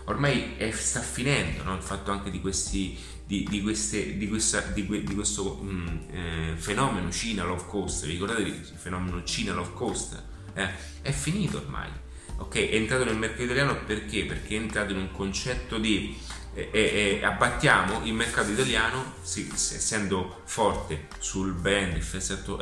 Ormai 0.09 0.55
è, 0.57 0.71
sta 0.71 1.01
finendo 1.01 1.64
no? 1.64 1.75
il 1.75 1.83
fatto 1.83 2.12
anche 2.12 2.31
di 2.31 2.40
questi 2.40 2.97
di, 3.26 3.44
di, 3.48 3.60
queste, 3.60 4.16
di, 4.16 4.28
questa, 4.28 4.60
di 4.60 4.86
questo 4.86 5.54
mh, 5.60 5.68
mm, 5.68 5.98
eh, 6.10 6.54
fenomeno 6.56 7.10
Cina 7.10 7.42
Love 7.42 7.64
Coast, 7.66 8.04
ricordate 8.04 8.42
il 8.42 8.72
fenomeno 8.76 9.22
Cina 9.24 9.52
Love 9.52 9.72
Coast? 9.74 10.22
Eh, 10.54 10.68
è 11.02 11.10
finito 11.10 11.58
ormai, 11.58 11.90
ok? 12.36 12.54
È 12.54 12.74
entrato 12.74 13.04
nel 13.04 13.16
mercato 13.16 13.42
italiano 13.42 13.76
perché? 13.84 14.24
Perché 14.24 14.56
è 14.56 14.60
entrato 14.60 14.92
in 14.92 14.98
un 14.98 15.10
concetto 15.10 15.78
di 15.78 16.16
eh, 16.54 16.70
eh, 16.72 17.20
abbattiamo 17.24 18.04
il 18.04 18.14
mercato 18.14 18.50
italiano, 18.52 19.14
sì, 19.22 19.50
essendo 19.52 20.42
forte 20.44 21.08
sul 21.18 21.52
brand, 21.52 22.00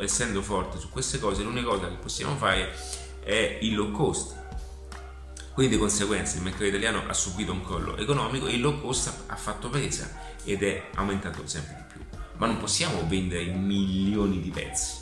essendo 0.01 0.41
forte 0.41 0.79
su 0.79 0.89
queste 0.89 1.19
cose, 1.19 1.43
l'unica 1.43 1.67
cosa 1.67 1.87
che 1.87 1.95
possiamo 1.95 2.35
fare 2.35 2.73
è 3.23 3.59
il 3.61 3.75
low 3.75 3.91
cost 3.91 4.44
quindi 5.55 5.75
di 5.75 5.79
conseguenza 5.79 6.35
il 6.35 6.43
mercato 6.43 6.65
italiano 6.65 7.03
ha 7.07 7.13
subito 7.13 7.53
un 7.53 7.61
collo 7.61 7.95
economico 7.95 8.47
e 8.47 8.55
il 8.55 8.61
low 8.61 8.81
cost 8.81 9.23
ha 9.27 9.35
fatto 9.37 9.69
presa 9.69 10.11
ed 10.43 10.61
è 10.61 10.89
aumentato 10.95 11.47
sempre 11.47 11.75
di 11.77 11.83
più. 11.93 12.19
Ma 12.35 12.47
non 12.47 12.57
possiamo 12.57 13.07
vendere 13.07 13.45
milioni 13.45 14.41
di 14.41 14.49
pezzi. 14.49 14.97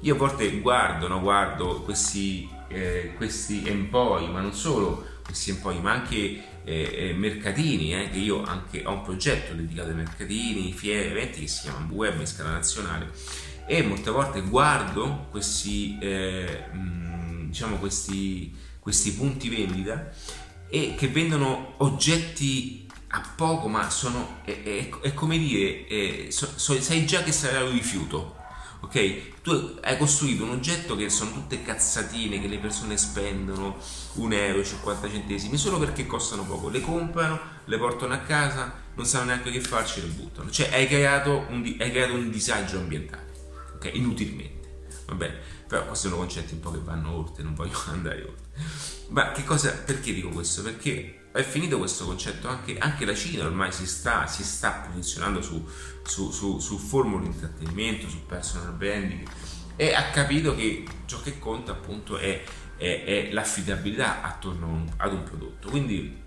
Io 0.00 0.14
a 0.14 0.16
volte 0.16 0.58
guardo, 0.60 1.06
no, 1.06 1.20
guardo 1.20 1.82
questi, 1.82 2.48
eh, 2.68 3.12
questi 3.14 3.68
empoi, 3.68 4.26
ma 4.30 4.40
non 4.40 4.54
solo 4.54 5.04
questi 5.22 5.50
empoi, 5.50 5.78
ma 5.82 5.92
anche 5.92 6.16
eh, 6.16 6.42
eh, 6.64 7.12
mercatini, 7.12 7.94
eh, 7.94 8.08
che 8.08 8.18
io 8.18 8.42
anche 8.42 8.84
ho 8.86 8.92
un 8.92 9.02
progetto 9.02 9.52
dedicato 9.52 9.90
ai 9.90 9.96
mercatini, 9.96 10.72
fiere, 10.72 11.10
eventi 11.10 11.40
che 11.40 11.46
si 11.46 11.60
chiama 11.60 11.86
Web 11.90 12.20
in 12.20 12.26
scala 12.26 12.52
nazionale 12.52 13.12
e 13.66 13.82
molte 13.82 14.10
volte 14.10 14.40
guardo 14.40 15.26
questi, 15.30 15.98
eh, 16.00 16.68
mh, 16.72 17.48
diciamo 17.48 17.76
questi 17.76 18.63
questi 18.84 19.14
punti 19.14 19.48
vendita 19.48 20.10
e 20.68 20.94
che 20.94 21.08
vendono 21.08 21.72
oggetti 21.78 22.86
a 23.08 23.32
poco, 23.34 23.68
ma 23.68 23.88
sono, 23.88 24.40
è, 24.44 24.62
è, 24.62 24.90
è 25.00 25.14
come 25.14 25.38
dire, 25.38 25.86
è, 25.86 26.30
so, 26.30 26.52
so, 26.54 26.78
sai 26.78 27.06
già 27.06 27.22
che 27.22 27.32
sarà 27.32 27.64
un 27.64 27.72
rifiuto. 27.72 28.36
Ok? 28.80 29.40
Tu 29.40 29.78
hai 29.82 29.96
costruito 29.96 30.44
un 30.44 30.50
oggetto 30.50 30.96
che 30.96 31.08
sono 31.08 31.32
tutte 31.32 31.62
cazzatine 31.62 32.38
che 32.38 32.46
le 32.46 32.58
persone 32.58 32.98
spendono 32.98 33.78
un 34.14 34.32
euro, 34.34 34.62
50 34.62 35.08
centesimi 35.08 35.56
solo 35.56 35.78
perché 35.78 36.06
costano 36.06 36.44
poco. 36.44 36.68
Le 36.68 36.82
comprano, 36.82 37.40
le 37.64 37.78
portano 37.78 38.12
a 38.12 38.18
casa, 38.18 38.70
non 38.94 39.06
sanno 39.06 39.26
neanche 39.26 39.50
che 39.50 39.62
farci, 39.62 40.02
le 40.02 40.08
buttano. 40.08 40.50
Cioè 40.50 40.68
hai 40.74 40.86
creato 40.86 41.46
un, 41.48 41.64
hai 41.78 41.90
creato 41.90 42.12
un 42.12 42.30
disagio 42.30 42.76
ambientale, 42.76 43.32
ok? 43.76 43.90
Inutilmente. 43.94 44.82
Va 45.06 45.14
bene, 45.14 45.38
però 45.66 45.86
questi 45.86 46.08
sono 46.08 46.18
concetti 46.18 46.52
un 46.52 46.60
po' 46.60 46.72
che 46.72 46.80
vanno 46.82 47.16
oltre, 47.16 47.42
non 47.42 47.54
voglio 47.54 47.78
andare 47.88 48.22
oltre. 48.22 48.43
Ma 49.08 49.32
che 49.32 49.44
cosa, 49.44 49.72
perché 49.72 50.12
dico 50.12 50.28
questo? 50.28 50.62
Perché 50.62 51.28
è 51.32 51.42
finito 51.42 51.78
questo 51.78 52.04
concetto 52.04 52.48
anche, 52.48 52.78
anche 52.78 53.04
la 53.04 53.14
Cina 53.14 53.44
ormai 53.44 53.72
si 53.72 53.86
sta, 53.86 54.26
si 54.26 54.44
sta 54.44 54.88
posizionando 54.88 55.42
su, 55.42 55.66
su, 56.04 56.30
su, 56.30 56.58
su 56.60 56.78
formule 56.78 57.22
di 57.22 57.26
intrattenimento, 57.28 58.08
su 58.08 58.24
personal 58.26 58.72
branding 58.72 59.28
e 59.76 59.92
ha 59.92 60.10
capito 60.10 60.54
che 60.54 60.84
ciò 61.06 61.20
che 61.20 61.38
conta 61.38 61.72
appunto 61.72 62.16
è, 62.18 62.42
è, 62.76 63.04
è 63.04 63.32
l'affidabilità 63.32 64.22
attorno 64.22 64.84
ad 64.96 65.12
un 65.12 65.24
prodotto. 65.24 65.68
Quindi 65.70 66.22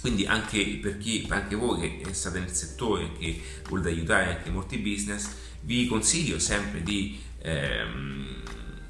quindi 0.00 0.24
anche 0.24 0.78
per 0.80 0.96
chi, 0.96 1.26
anche 1.28 1.54
voi 1.54 2.00
che 2.00 2.14
state 2.14 2.38
nel 2.38 2.50
settore 2.50 3.12
che 3.12 3.42
volete 3.68 3.90
aiutare 3.90 4.36
anche 4.36 4.48
molti 4.48 4.78
business, 4.78 5.28
vi 5.60 5.86
consiglio 5.86 6.38
sempre 6.38 6.82
di, 6.82 7.20
ehm, 7.42 8.42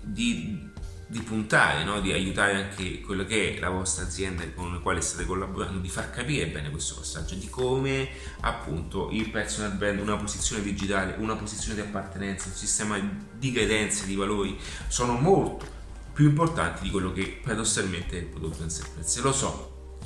di, 0.02 0.69
di 1.10 1.20
puntare, 1.22 1.82
no? 1.82 2.00
di 2.00 2.12
aiutare 2.12 2.54
anche 2.54 3.00
quello 3.00 3.24
che 3.24 3.56
è 3.56 3.58
la 3.58 3.68
vostra 3.68 4.04
azienda 4.04 4.48
con 4.54 4.72
la 4.72 4.78
quale 4.78 5.00
state 5.00 5.24
collaborando, 5.26 5.80
di 5.80 5.88
far 5.88 6.08
capire 6.10 6.46
bene 6.46 6.70
questo 6.70 6.94
passaggio, 6.94 7.34
di 7.34 7.48
come 7.48 8.08
appunto 8.42 9.10
il 9.10 9.28
personal 9.28 9.72
brand, 9.72 9.98
una 9.98 10.16
posizione 10.16 10.62
digitale, 10.62 11.16
una 11.18 11.34
posizione 11.34 11.74
di 11.74 11.80
appartenenza, 11.80 12.46
un 12.46 12.54
sistema 12.54 12.96
di 13.32 13.50
credenze, 13.50 14.06
di 14.06 14.14
valori 14.14 14.56
sono 14.86 15.14
molto 15.14 15.66
più 16.12 16.28
importanti 16.28 16.82
di 16.82 16.90
quello 16.90 17.12
che 17.12 17.40
paradossalmente 17.42 18.16
è 18.16 18.20
il 18.20 18.26
prodotto 18.26 18.62
in 18.62 18.70
sé. 18.70 18.84
Lo 19.20 19.32
so, 19.32 19.96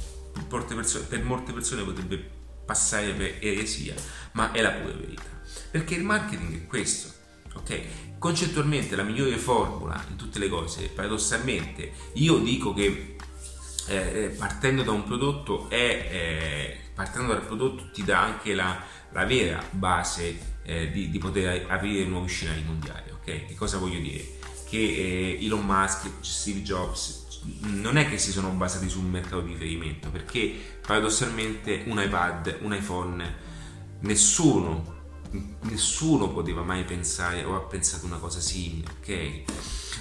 per 0.48 1.22
molte 1.22 1.52
persone 1.52 1.82
potrebbe 1.82 2.30
passare 2.64 3.12
per 3.12 3.36
eresia, 3.40 3.94
ma 4.32 4.52
è 4.52 4.62
la 4.62 4.70
pura 4.70 4.94
verità. 4.94 5.28
Perché 5.70 5.96
il 5.96 6.04
marketing 6.04 6.62
è 6.62 6.66
questo, 6.66 7.12
ok? 7.54 7.80
Concettualmente 8.18 8.96
la 8.96 9.02
migliore 9.02 9.36
formula 9.36 10.02
in 10.08 10.16
tutte 10.16 10.38
le 10.38 10.48
cose, 10.48 10.88
paradossalmente, 10.88 11.92
io 12.14 12.38
dico 12.38 12.72
che 12.72 13.16
eh, 13.86 14.34
partendo 14.36 14.82
da 14.82 14.92
un 14.92 15.04
prodotto 15.04 15.68
è, 15.68 15.76
eh, 15.76 16.78
partendo 16.94 17.32
dal 17.32 17.44
prodotto 17.44 17.90
ti 17.90 18.02
dà 18.02 18.20
anche 18.22 18.54
la, 18.54 18.80
la 19.12 19.24
vera 19.26 19.62
base 19.70 20.52
eh, 20.62 20.90
di, 20.90 21.10
di, 21.10 21.18
poter 21.18 21.66
aprire 21.68 22.04
nuovi 22.06 22.28
scenari 22.28 22.62
mondiali, 22.62 23.10
ok? 23.10 23.46
Che 23.46 23.54
cosa 23.54 23.78
voglio 23.78 24.00
dire? 24.00 24.38
Che 24.68 24.78
eh, 24.78 25.44
Elon 25.44 25.64
Musk, 25.64 26.08
Steve 26.20 26.62
Jobs, 26.62 27.22
non 27.60 27.98
è 27.98 28.08
che 28.08 28.16
si 28.16 28.32
sono 28.32 28.48
basati 28.50 28.88
su 28.88 29.00
un 29.00 29.10
mercato 29.10 29.42
di 29.42 29.52
riferimento, 29.52 30.08
perché 30.08 30.54
paradossalmente 30.86 31.82
un 31.86 32.00
iPad, 32.00 32.58
un 32.62 32.74
iPhone, 32.74 33.36
nessuno, 34.00 34.93
nessuno 35.62 36.28
poteva 36.28 36.62
mai 36.62 36.84
pensare 36.84 37.44
o 37.44 37.56
ha 37.56 37.60
pensato 37.60 38.06
una 38.06 38.18
cosa 38.18 38.40
simile, 38.40 38.88
ok? 39.00 39.42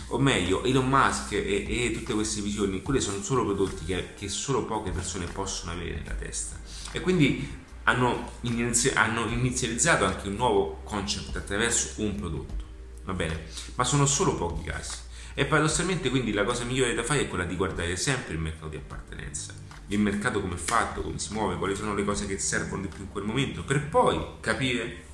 O 0.07 0.19
meglio, 0.19 0.63
Elon 0.63 0.87
Musk 0.87 1.31
e, 1.33 1.65
e 1.67 1.91
tutte 1.91 2.13
queste 2.13 2.41
visioni, 2.41 2.81
quelle 2.81 2.99
sono 2.99 3.21
solo 3.21 3.43
prodotti 3.43 3.85
che, 3.85 4.13
che, 4.15 4.29
solo 4.29 4.65
poche 4.65 4.91
persone 4.91 5.25
possono 5.25 5.71
avere 5.71 5.99
nella 5.99 6.13
testa. 6.13 6.59
E 6.91 7.01
quindi 7.01 7.61
hanno, 7.83 8.31
inizi- 8.41 8.93
hanno 8.93 9.25
inizializzato 9.27 10.05
anche 10.05 10.27
un 10.27 10.35
nuovo 10.35 10.81
concept 10.83 11.35
attraverso 11.35 12.01
un 12.01 12.15
prodotto, 12.15 12.63
va 13.05 13.13
bene? 13.13 13.45
Ma 13.75 13.83
sono 13.83 14.05
solo 14.05 14.35
pochi 14.35 14.63
casi. 14.63 14.97
E 15.33 15.45
paradossalmente 15.45 16.09
quindi 16.09 16.31
la 16.31 16.43
cosa 16.43 16.63
migliore 16.63 16.93
da 16.93 17.03
fare 17.03 17.21
è 17.21 17.27
quella 17.27 17.45
di 17.45 17.55
guardare 17.55 17.95
sempre 17.95 18.33
il 18.33 18.39
mercato 18.39 18.67
di 18.67 18.75
appartenenza, 18.75 19.51
il 19.87 19.99
mercato 19.99 20.39
come 20.39 20.55
è 20.55 20.57
fatto, 20.57 21.01
come 21.01 21.17
si 21.17 21.33
muove, 21.33 21.57
quali 21.57 21.75
sono 21.75 21.95
le 21.95 22.03
cose 22.03 22.27
che 22.27 22.37
servono 22.37 22.83
di 22.83 22.87
più 22.87 23.03
in 23.03 23.09
quel 23.09 23.23
momento, 23.23 23.63
per 23.63 23.87
poi 23.89 24.23
capire 24.39 25.11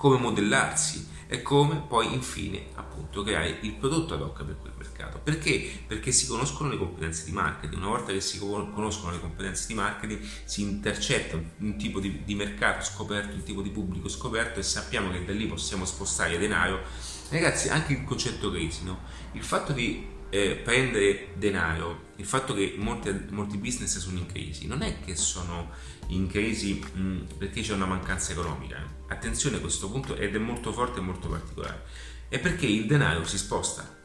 come 0.00 0.16
modellarsi 0.16 1.06
e 1.26 1.42
come 1.42 1.84
poi 1.86 2.10
infine 2.14 2.68
appunto 2.74 3.22
creare 3.22 3.58
il 3.60 3.74
prodotto 3.74 4.14
ad 4.14 4.22
hoc 4.22 4.44
per 4.44 4.56
quel 4.58 4.72
mercato. 4.78 5.20
Perché? 5.22 5.82
Perché 5.86 6.10
si 6.10 6.26
conoscono 6.26 6.70
le 6.70 6.78
competenze 6.78 7.26
di 7.26 7.32
marketing, 7.32 7.82
una 7.82 7.90
volta 7.90 8.10
che 8.10 8.22
si 8.22 8.38
conoscono 8.38 9.12
le 9.12 9.20
competenze 9.20 9.66
di 9.66 9.74
marketing 9.74 10.20
si 10.44 10.62
intercetta 10.62 11.38
un 11.58 11.76
tipo 11.76 12.00
di, 12.00 12.24
di 12.24 12.34
mercato 12.34 12.82
scoperto, 12.82 13.34
un 13.34 13.42
tipo 13.42 13.60
di 13.60 13.68
pubblico 13.68 14.08
scoperto 14.08 14.58
e 14.58 14.62
sappiamo 14.62 15.10
che 15.10 15.22
da 15.22 15.32
lì 15.32 15.46
possiamo 15.46 15.84
spostare 15.84 16.38
denaro 16.38 16.80
Ragazzi, 17.28 17.68
anche 17.68 17.92
il 17.92 18.04
concetto 18.04 18.50
crisi, 18.50 18.82
no? 18.82 19.02
il 19.32 19.44
fatto 19.44 19.72
di 19.72 20.18
eh, 20.30 20.54
prendere 20.62 21.28
denaro, 21.34 22.08
il 22.16 22.24
fatto 22.24 22.54
che 22.54 22.74
molti, 22.76 23.26
molti, 23.30 23.56
business 23.56 23.98
sono 23.98 24.18
in 24.18 24.26
crisi, 24.26 24.66
non 24.66 24.82
è 24.82 25.00
che 25.04 25.16
sono 25.16 25.70
in 26.08 26.28
crisi 26.28 26.82
mh, 26.92 27.00
mm, 27.00 27.20
perché 27.38 27.62
c'è 27.62 27.74
una 27.74 27.86
mancanza 27.86 28.32
economica. 28.32 28.78
Attenzione 29.08 29.56
a 29.56 29.60
questo 29.60 29.90
punto 29.90 30.16
ed 30.16 30.34
è 30.34 30.38
molto 30.38 30.72
forte 30.72 31.00
e 31.00 31.02
molto 31.02 31.28
particolare. 31.28 31.84
È 32.28 32.38
perché 32.38 32.66
il 32.66 32.86
denaro 32.86 33.24
si 33.24 33.36
sposta 33.36 33.98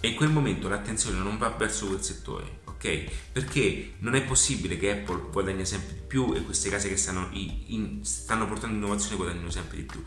e 0.00 0.08
in 0.08 0.14
quel 0.14 0.28
momento 0.28 0.68
l'attenzione 0.68 1.18
non 1.18 1.38
va 1.38 1.48
verso 1.50 1.86
quel 1.86 2.02
settore, 2.02 2.60
ok? 2.66 3.04
Perché 3.32 3.94
non 4.00 4.14
è 4.14 4.22
possibile 4.22 4.76
che 4.76 4.90
Apple 4.90 5.30
guadagni 5.30 5.64
sempre 5.64 5.94
di 5.94 6.00
più 6.06 6.34
e 6.34 6.42
queste 6.42 6.68
case 6.68 6.88
che 6.88 6.96
stanno, 6.96 7.28
in, 7.32 8.04
stanno 8.04 8.46
portando 8.46 8.76
innovazione 8.76 9.16
guadagnino 9.16 9.50
sempre 9.50 9.76
di 9.78 9.84
più 9.84 10.04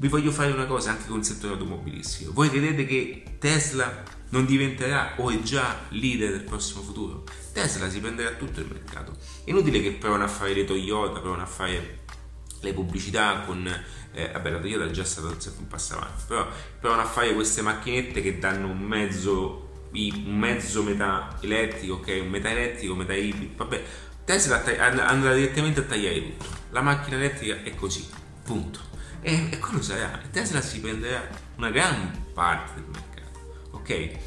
vi 0.00 0.06
voglio 0.06 0.30
fare 0.30 0.52
una 0.52 0.66
cosa 0.66 0.92
anche 0.92 1.08
con 1.08 1.18
il 1.18 1.24
settore 1.24 1.54
automobilistico. 1.54 2.32
Voi 2.32 2.48
credete 2.48 2.86
che 2.86 3.24
Tesla 3.38 4.04
non 4.30 4.44
diventerà 4.44 5.14
o 5.16 5.30
è 5.30 5.40
già 5.40 5.86
leader 5.90 6.30
del 6.30 6.42
prossimo 6.42 6.82
futuro? 6.82 7.24
Tesla 7.52 7.88
si 7.88 8.00
prenderà 8.00 8.30
tutto 8.32 8.60
il 8.60 8.66
mercato. 8.66 9.16
È 9.44 9.50
inutile 9.50 9.80
che 9.80 9.92
provano 9.92 10.24
a 10.24 10.28
fare 10.28 10.54
le 10.54 10.64
Toyota, 10.64 11.20
provano 11.20 11.42
a 11.42 11.46
fare 11.46 12.00
le 12.60 12.72
pubblicità 12.72 13.42
con 13.46 13.66
eh, 14.12 14.30
vabbè 14.32 14.50
la 14.50 14.58
Toyota 14.58 14.84
è 14.84 14.90
già 14.90 15.04
stato 15.04 15.36
un 15.58 15.68
passo 15.68 15.94
avanti 15.94 16.24
però 16.26 16.48
provano 16.80 17.02
a 17.02 17.04
fare 17.04 17.32
queste 17.32 17.62
macchinette 17.62 18.20
che 18.20 18.40
danno 18.40 18.66
un 18.66 18.80
mezzo 18.80 19.86
un 19.92 20.36
mezzo 20.36 20.82
metà 20.82 21.38
elettrico 21.40 21.94
ok 21.94 22.18
un 22.22 22.28
metà 22.28 22.50
elettrico 22.50 22.96
metà 22.96 23.14
ibrido 23.14 23.52
vabbè 23.58 23.84
Tesla 24.24 24.64
andrà 25.06 25.34
direttamente 25.34 25.80
a 25.80 25.82
tagliare 25.84 26.20
tutto 26.20 26.46
la 26.70 26.80
macchina 26.80 27.16
elettrica 27.16 27.62
è 27.62 27.72
così 27.76 28.08
punto 28.42 28.88
e, 29.20 29.48
e 29.50 29.58
quello 29.58 29.82
sarà. 29.82 30.20
Tesla 30.30 30.60
si 30.60 30.80
prenderà 30.80 31.28
una 31.56 31.70
gran 31.70 32.26
parte 32.32 32.74
del 32.74 32.84
mercato, 32.84 33.07
ok? 33.70 34.18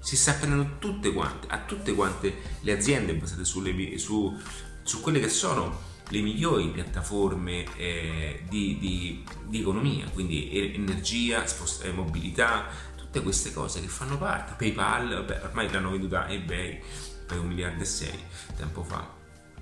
Si 0.00 0.16
sta 0.16 0.34
prendendo 0.34 0.76
tutte 0.78 1.12
quante, 1.12 1.46
a 1.48 1.58
tutte 1.60 1.94
quante 1.94 2.34
le 2.60 2.72
aziende 2.72 3.14
basate 3.14 3.44
sulle, 3.44 3.98
su, 3.98 4.34
su 4.82 5.00
quelle 5.00 5.20
che 5.20 5.28
sono 5.28 5.86
le 6.10 6.20
migliori 6.20 6.68
piattaforme 6.70 7.66
eh, 7.76 8.42
di, 8.48 8.78
di, 8.78 9.24
di, 9.46 9.60
economia, 9.60 10.08
quindi 10.08 10.74
energia, 10.74 11.46
spost- 11.46 11.84
eh, 11.84 11.92
mobilità, 11.92 12.66
tutte 12.96 13.22
queste 13.22 13.52
cose 13.52 13.80
che 13.80 13.88
fanno 13.88 14.16
parte. 14.16 14.54
PayPal, 14.56 15.24
beh, 15.24 15.40
ormai 15.42 15.70
l'hanno 15.70 15.90
venduta 15.90 16.28
eBay 16.28 16.80
per 17.26 17.38
un 17.38 17.48
miliardo 17.48 17.82
e 17.82 17.86
sei 17.86 18.18
tempo 18.56 18.82
fa, 18.82 19.06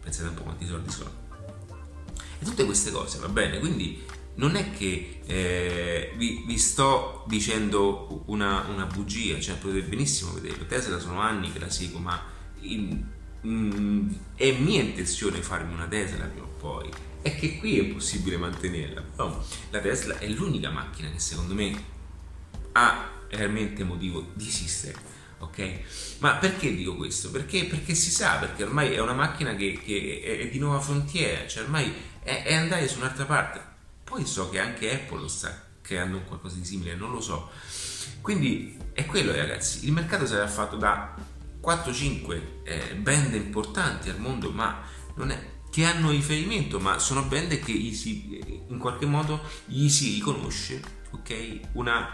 pensate 0.00 0.28
un 0.28 0.34
po' 0.34 0.42
quanti 0.42 0.66
soldi 0.66 0.90
sono. 0.90 1.24
E 2.38 2.44
tutte 2.44 2.64
queste 2.64 2.90
cose, 2.92 3.18
va 3.18 3.28
bene? 3.28 3.58
Quindi 3.58 4.04
non 4.36 4.56
è 4.56 4.70
che 4.72 5.20
eh, 5.24 6.12
vi, 6.16 6.42
vi, 6.46 6.58
sto 6.58 7.24
dicendo 7.26 8.22
una, 8.26 8.66
una, 8.68 8.84
bugia, 8.84 9.40
cioè 9.40 9.56
potete 9.56 9.86
benissimo 9.86 10.32
vederlo. 10.32 10.66
Tesla 10.66 10.98
sono 10.98 11.20
anni 11.20 11.52
che 11.52 11.58
la 11.58 11.70
seguo, 11.70 11.98
ma 11.98 12.22
in, 12.60 13.02
in, 13.42 14.14
è 14.34 14.52
mia 14.52 14.82
intenzione 14.82 15.40
farmi 15.40 15.72
una 15.72 15.86
Tesla 15.86 16.24
prima 16.26 16.46
o 16.46 16.54
poi. 16.58 16.90
È 17.22 17.34
che 17.34 17.58
qui 17.58 17.78
è 17.78 17.84
possibile 17.86 18.36
mantenerla. 18.36 19.00
Però 19.00 19.44
la 19.70 19.80
Tesla 19.80 20.18
è 20.18 20.28
l'unica 20.28 20.70
macchina 20.70 21.10
che 21.10 21.18
secondo 21.18 21.54
me 21.54 21.94
ha 22.72 23.10
realmente 23.30 23.84
motivo 23.84 24.32
di 24.34 24.46
esistere. 24.46 25.14
Ok? 25.38 26.18
Ma 26.18 26.34
perché 26.34 26.74
dico 26.74 26.94
questo? 26.94 27.30
Perché, 27.30 27.64
perché 27.64 27.94
si 27.94 28.10
sa, 28.10 28.36
perché 28.36 28.64
ormai 28.64 28.92
è 28.92 29.00
una 29.00 29.14
macchina 29.14 29.54
che, 29.56 29.80
che 29.82 30.40
è 30.42 30.48
di 30.48 30.58
nuova 30.58 30.80
frontiera, 30.80 31.46
cioè 31.46 31.62
ormai 31.64 31.90
è, 32.22 32.42
è 32.44 32.54
andare 32.54 32.86
su 32.86 32.98
un'altra 32.98 33.24
parte 33.24 33.74
poi 34.06 34.24
so 34.24 34.48
che 34.50 34.60
anche 34.60 34.94
Apple 34.94 35.20
lo 35.20 35.28
sta 35.28 35.64
creando 35.82 36.20
qualcosa 36.20 36.54
di 36.54 36.64
simile, 36.64 36.94
non 36.94 37.10
lo 37.10 37.20
so. 37.20 37.50
Quindi 38.20 38.78
è 38.92 39.04
quello 39.04 39.32
ragazzi, 39.32 39.84
il 39.84 39.92
mercato 39.92 40.26
sarà 40.26 40.46
fatto 40.46 40.76
da 40.76 41.14
4-5 41.60 42.40
eh, 42.62 42.94
brand 42.94 43.34
importanti 43.34 44.08
al 44.08 44.20
mondo, 44.20 44.52
ma 44.52 44.80
non 45.16 45.30
è, 45.30 45.54
che 45.70 45.84
hanno 45.84 46.10
riferimento, 46.10 46.78
ma 46.78 47.00
sono 47.00 47.24
brand 47.24 47.58
che 47.58 47.92
si, 47.92 48.64
in 48.68 48.78
qualche 48.78 49.06
modo 49.06 49.42
gli 49.64 49.88
si 49.88 50.14
riconosce 50.14 50.80
okay, 51.10 51.60
una, 51.72 52.08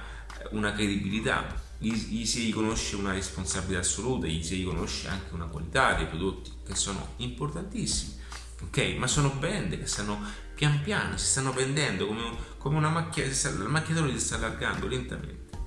una 0.52 0.72
credibilità, 0.72 1.61
gli, 1.76 1.92
gli, 1.92 2.24
si 2.24 2.46
riconosce 2.46 2.96
una 2.96 3.12
responsabilità 3.12 3.81
assoluta, 3.81 4.26
gli 4.26 4.42
si 4.42 4.57
riconosce 4.57 5.09
anche 5.09 5.35
una 5.35 5.46
qualità 5.46 5.94
dei 5.94 6.07
prodotti 6.07 6.52
che 6.64 6.74
sono 6.74 7.14
importantissimi, 7.18 8.14
ok? 8.62 8.96
Ma 8.96 9.07
sono 9.07 9.28
brand 9.31 9.78
che 9.78 9.87
stanno 9.87 10.20
pian 10.62 10.81
piano 10.81 11.16
si 11.16 11.27
stanno 11.27 11.53
prendendo 11.53 12.07
come, 12.07 12.22
come 12.57 12.77
una 12.77 12.88
macchia, 12.88 13.27
la 13.27 13.66
macchia 13.66 13.96
si 13.96 14.18
sta 14.20 14.37
allargando 14.37 14.87
lentamente. 14.87 15.59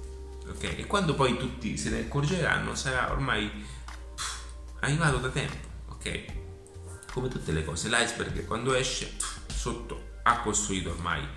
Ok? 0.48 0.64
E 0.64 0.86
quando 0.88 1.16
poi 1.16 1.38
tutti 1.38 1.76
se 1.76 1.90
ne 1.90 2.00
accorgeranno 2.06 2.76
sarà 2.76 3.12
ormai 3.12 3.52
pff, 4.16 4.44
arrivato 4.80 5.18
da 5.18 5.28
tempo. 5.28 5.68
Ok? 5.90 6.24
Come 7.12 7.28
tutte 7.28 7.52
le 7.52 7.66
cose, 7.66 7.90
l'iceberg 7.90 8.46
quando 8.46 8.74
esce 8.74 9.08
pff, 9.08 9.54
sotto 9.54 10.12
ha 10.24 10.40
costruito 10.40 10.92
ormai 10.92 11.28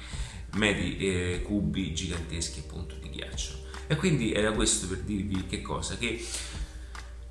medi 0.53 0.97
eh, 0.99 1.43
cubi 1.43 1.93
giganteschi 1.93 2.61
appunto 2.61 2.95
di 2.95 3.11
ghiaccio. 3.11 3.67
E 3.89 3.97
quindi 3.97 4.33
era 4.33 4.53
questo 4.53 4.87
per 4.87 4.99
dirvi 4.99 5.47
che 5.47 5.63
cosa? 5.63 5.97
Che 5.97 6.25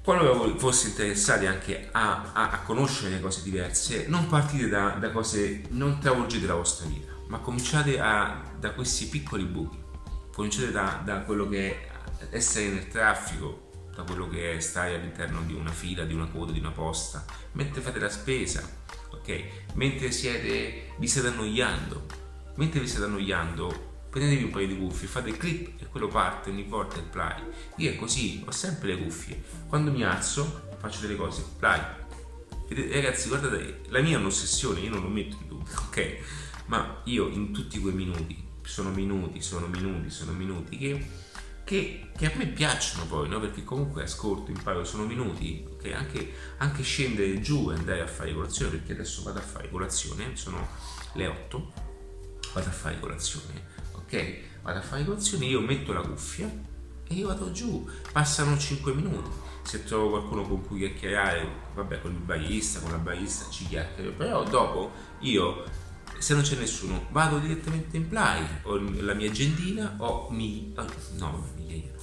qualora 0.08 0.58
foste 0.58 0.88
interessati 0.88 1.48
anche 1.48 1.90
a, 1.92 2.32
a, 2.32 2.52
a, 2.52 2.62
conoscere 2.62 3.20
cose 3.20 3.44
diverse, 3.44 4.06
non 4.08 4.28
partite 4.28 4.70
da, 4.70 4.92
da, 4.92 5.12
cose, 5.12 5.64
non 5.72 6.00
travolgete 6.00 6.48
la 6.48 6.54
vostra 6.54 6.88
vita, 6.88 7.12
ma 7.28 7.40
cominciate 7.40 8.00
a, 8.00 8.42
da 8.58 8.72
questi 8.72 9.08
piccoli 9.08 9.44
buchi, 9.44 9.78
cominciate 10.34 10.72
da, 10.72 11.02
da 11.04 11.24
quello 11.24 11.50
che 11.50 11.72
è 11.72 11.88
essere 12.30 12.70
nel 12.70 12.88
traffico, 12.88 13.70
da 13.94 14.04
quello 14.04 14.30
che 14.30 14.56
è 14.56 14.60
stare 14.62 14.96
all'interno 14.96 15.42
di 15.42 15.52
una 15.52 15.72
fila, 15.72 16.06
di 16.06 16.14
una 16.14 16.28
coda, 16.28 16.54
di 16.54 16.60
una 16.60 16.72
posta, 16.72 17.26
mentre 17.52 17.82
fate 17.82 18.00
la 18.00 18.10
spesa, 18.10 18.64
ok? 19.12 19.44
Mentre 19.74 20.12
siete, 20.12 20.94
vi 20.98 21.08
state 21.10 21.28
annoiando, 21.28 22.06
mentre 22.56 22.80
vi 22.80 22.88
state 22.88 23.04
annoiando, 23.04 23.87
prendetevi 24.18 24.46
un 24.46 24.50
paio 24.50 24.68
di 24.68 24.78
cuffie, 24.78 25.08
fate 25.08 25.38
clip 25.38 25.80
e 25.80 25.86
quello 25.88 26.08
parte 26.08 26.50
ogni 26.50 26.64
volta 26.64 26.98
il 26.98 27.04
play. 27.04 27.40
Io 27.78 27.92
è 27.92 27.96
così, 27.96 28.44
ho 28.46 28.52
sempre 28.52 28.96
le 28.96 29.04
cuffie. 29.04 29.44
Quando 29.68 29.92
mi 29.92 30.04
alzo, 30.04 30.70
faccio 30.80 31.02
delle 31.02 31.16
cose, 31.16 31.46
play. 31.58 31.80
Vedete, 32.68 32.94
ragazzi, 32.96 33.28
guardate, 33.28 33.82
la 33.90 34.02
mia 34.02 34.18
è 34.18 34.20
un'ossessione, 34.20 34.80
io 34.80 34.90
non 34.90 35.04
lo 35.04 35.10
metto 35.10 35.38
in 35.40 35.48
dubbio, 35.48 35.72
ok? 35.88 36.18
Ma 36.66 37.02
io 37.06 37.28
in 37.28 37.54
tutti 37.54 37.80
quei 37.80 37.94
minuti, 37.94 38.44
sono 38.64 38.90
minuti, 38.90 39.42
sono 39.42 39.68
minuti, 39.68 40.10
sono 40.10 40.32
minuti 40.32 40.78
che 40.78 41.26
che, 41.64 42.12
che, 42.16 42.32
a 42.32 42.38
me 42.38 42.48
piacciono 42.48 43.06
poi, 43.08 43.28
no? 43.28 43.42
perché 43.42 43.66
comunque 43.66 44.04
ascolto, 44.04 44.52
imparo, 44.52 44.86
sono 44.86 45.04
minuti, 45.04 45.68
okay? 45.70 45.92
anche, 45.92 46.34
anche, 46.60 46.82
scendere 46.82 47.42
giù 47.42 47.70
e 47.70 47.74
andare 47.74 48.00
a 48.00 48.08
fare 48.08 48.34
colazione, 48.34 48.72
perché 48.72 48.94
adesso 48.94 49.22
vado 49.24 49.40
a 49.40 49.42
fare 49.42 49.70
colazione, 49.70 50.38
sono 50.38 50.66
le 51.16 51.28
8, 51.28 51.74
vado 52.54 52.68
a 52.70 52.72
fare 52.72 52.98
colazione, 53.02 53.67
ok? 54.08 54.38
Vado 54.64 54.80
a 54.80 54.82
fare 54.82 55.04
colazione, 55.04 55.46
io 55.46 55.60
metto 55.60 55.92
la 55.94 56.02
cuffia 56.02 56.50
e 57.08 57.14
io 57.14 57.28
vado 57.28 57.52
giù, 57.52 57.88
passano 58.12 58.58
5 58.58 58.94
minuti, 58.94 59.30
se 59.64 59.84
trovo 59.84 60.10
qualcuno 60.10 60.44
con 60.44 60.66
cui 60.66 60.80
chiacchierare, 60.80 61.48
vabbè 61.76 62.02
con 62.02 62.12
il 62.12 62.20
barista, 62.20 62.80
con 62.80 62.92
la 62.92 62.98
barista 62.98 63.50
ci 63.50 63.66
chiacchiero, 63.66 64.12
però 64.12 64.44
dopo 64.44 64.92
io 65.20 65.64
se 66.18 66.34
non 66.34 66.42
c'è 66.42 66.56
nessuno 66.56 67.06
vado 67.12 67.38
direttamente 67.38 67.98
in 67.98 68.08
play. 68.08 68.44
Ho 68.64 68.78
la 69.02 69.14
mia 69.14 69.30
agendina 69.30 69.96
ho 70.00 70.30
mi, 70.32 70.74
no 71.18 71.52
migliaia 71.56 71.94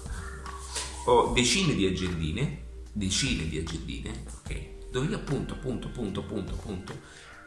ho 1.07 1.33
decine 1.33 1.75
di 1.75 1.87
agendine 1.87 2.63
decine 2.93 3.49
di 3.49 3.59
agendine 3.59 4.25
ok. 4.39 4.91
Dove 4.91 5.09
io 5.09 5.17
appunto 5.17 5.55
appunto 5.55 5.89
appunto 5.89 6.21
appunto 6.21 6.53
appunto 6.53 7.01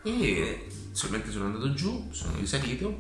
e 0.08 0.68
solamente 0.92 1.32
sono 1.32 1.46
andato 1.46 1.74
giù 1.74 2.10
sono 2.12 2.38
risalito 2.38 2.98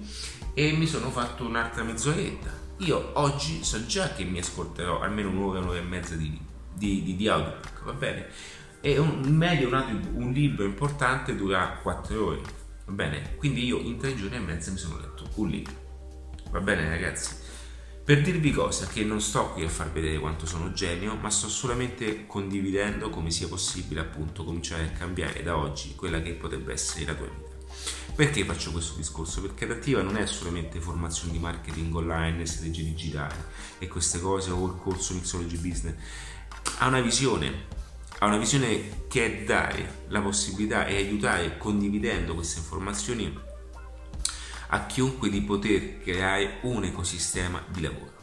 e 0.54 0.72
mi 0.74 0.86
sono 0.86 1.10
fatto 1.10 1.46
un'altra 1.46 1.84
mezz'oretta 1.84 2.65
io 2.78 3.12
oggi 3.13 3.63
so 3.63 3.86
già 3.86 4.13
che 4.13 4.24
mi 4.24 4.39
ascolterò 4.39 5.02
almeno 5.02 5.30
un'ora 5.30 5.60
un'ora 5.60 5.80
e 5.80 5.84
mezza 5.84 6.15
di, 6.15 6.39
di, 6.74 7.04
di, 7.04 7.15
di 7.15 7.28
audiobook 7.28 7.84
va 7.84 7.93
bene 7.93 8.28
e 8.82 8.98
un 9.00 9.22
medio 9.22 9.70
un, 9.70 10.10
un 10.13 10.32
libro 10.32 10.65
importante 10.65 11.36
dura 11.36 11.80
4 11.82 12.26
ore 12.26 12.65
Va 12.88 12.93
bene? 12.93 13.36
Quindi 13.36 13.65
io 13.65 13.80
in 13.80 13.98
tre 13.98 14.15
giorni 14.15 14.38
e 14.38 14.39
mezzo 14.39 14.72
mi 14.72 14.78
sono 14.78 14.98
letto 14.98 15.28
un 15.36 15.50
libro. 15.50 15.74
Va 16.52 16.62
bene 16.62 16.88
ragazzi? 16.88 17.36
Per 18.08 18.22
dirvi 18.22 18.54
cosa, 18.54 18.88
che 18.88 19.04
non 19.04 19.20
sto 19.20 19.50
qui 19.50 19.65
a 19.65 19.70
far 19.70 19.91
vedere 19.91 20.17
quanto 20.17 20.46
sono 20.46 20.72
genio, 20.72 21.17
ma 21.17 21.30
sto 21.30 21.50
solamente 21.50 22.26
condividendo 22.26 23.10
come 23.10 23.32
sia 23.32 23.50
possibile 23.50 24.00
appunto 24.00 24.46
cominciare 24.46 24.86
a 24.86 24.98
cambiare 24.98 25.43
da 25.43 25.58
oggi 25.58 25.93
quella 25.93 26.22
che 26.22 26.32
potrebbe 26.32 26.72
essere 26.72 27.04
la 27.04 27.13
tua 27.13 27.26
vita. 27.28 27.76
Perché 28.15 28.46
faccio 28.46 28.72
questo 28.72 28.96
discorso? 28.96 29.41
Perché 29.41 29.65
Adattiva 29.65 30.02
non 30.02 30.15
è 30.15 30.26
solamente 30.26 30.80
formazione 30.80 31.34
di 31.34 31.39
marketing 31.39 31.93
online, 31.93 32.46
strategie 32.46 32.86
digitali 32.86 33.36
e 33.78 33.89
queste 33.89 34.22
cose 34.22 34.52
o 34.52 34.65
il 34.67 34.80
corso 34.82 35.13
Mixology 35.13 35.58
Business, 35.58 35.96
ha 36.78 36.88
una 36.88 37.02
visione 37.02 37.65
ha 38.20 38.26
una 38.26 38.38
visione 38.38 39.08
che 39.10 39.26
è 39.26 39.43
dare 39.43 40.06
la 40.08 40.22
possibilità 40.22 40.86
e 40.86 40.96
aiutare 40.96 41.58
condividendo 41.58 42.36
queste 42.36 42.60
informazioni 42.60 43.38
a 44.67 44.86
chiunque 44.86 45.30
di 45.30 45.41
poter 45.41 45.99
creare 46.01 46.58
un 46.62 46.84
ecosistema 46.84 47.63
di 47.69 47.82
lavoro 47.82 48.15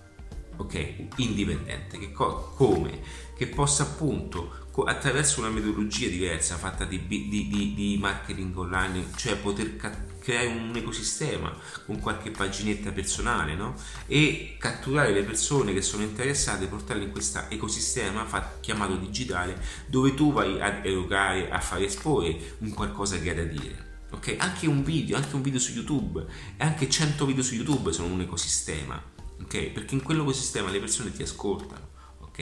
ok 0.57 1.09
indipendente 1.17 1.99
che 1.99 2.13
co- 2.13 2.53
come 2.57 3.01
che 3.37 3.49
possa 3.49 3.83
appunto 3.83 4.63
attraverso 4.83 5.41
una 5.41 5.51
metodologia 5.51 6.09
diversa 6.09 6.57
fatta 6.57 6.85
di, 6.85 7.07
di, 7.07 7.29
di, 7.29 7.75
di 7.75 7.97
marketing 8.01 8.57
online, 8.57 9.07
cioè 9.15 9.37
poter 9.37 9.77
ca- 9.77 9.97
creare 10.19 10.47
un 10.49 10.73
ecosistema 10.75 11.57
con 11.87 12.01
qualche 12.01 12.31
paginetta 12.31 12.91
personale 12.91 13.55
no? 13.55 13.75
e 14.07 14.57
catturare 14.59 15.13
le 15.13 15.23
persone 15.23 15.73
che 15.73 15.83
sono 15.83 16.03
interessate, 16.03 16.67
portarle 16.67 17.05
in 17.05 17.13
questo 17.13 17.45
ecosistema 17.51 18.25
fatto, 18.25 18.59
chiamato 18.61 18.97
digitale 18.97 19.61
dove 19.87 20.15
tu 20.15 20.33
vai 20.33 20.61
ad 20.61 20.85
erogare, 20.85 21.51
a 21.51 21.61
fare 21.61 21.85
esporre 21.85 22.57
un 22.59 22.71
qualcosa 22.71 23.19
che 23.19 23.31
hai 23.31 23.37
da 23.37 23.45
dire. 23.45 23.94
Okay? 24.15 24.37
Anche 24.39 24.67
un 24.67 24.83
video, 24.83 25.17
anche 25.17 25.35
un 25.35 25.43
video 25.43 25.61
su 25.61 25.73
YouTube 25.73 26.25
e 26.57 26.65
anche 26.65 26.89
100 26.89 27.27
video 27.27 27.43
su 27.43 27.55
YouTube 27.55 27.93
sono 27.93 28.13
un 28.13 28.21
ecosistema, 28.21 29.03
okay? 29.43 29.71
perché 29.71 29.95
in 29.95 30.03
quell'ecosistema 30.03 30.71
le 30.71 30.81
persone 30.81 31.13
ti 31.13 31.23
ascoltano 31.23 31.93
ok? 32.35 32.39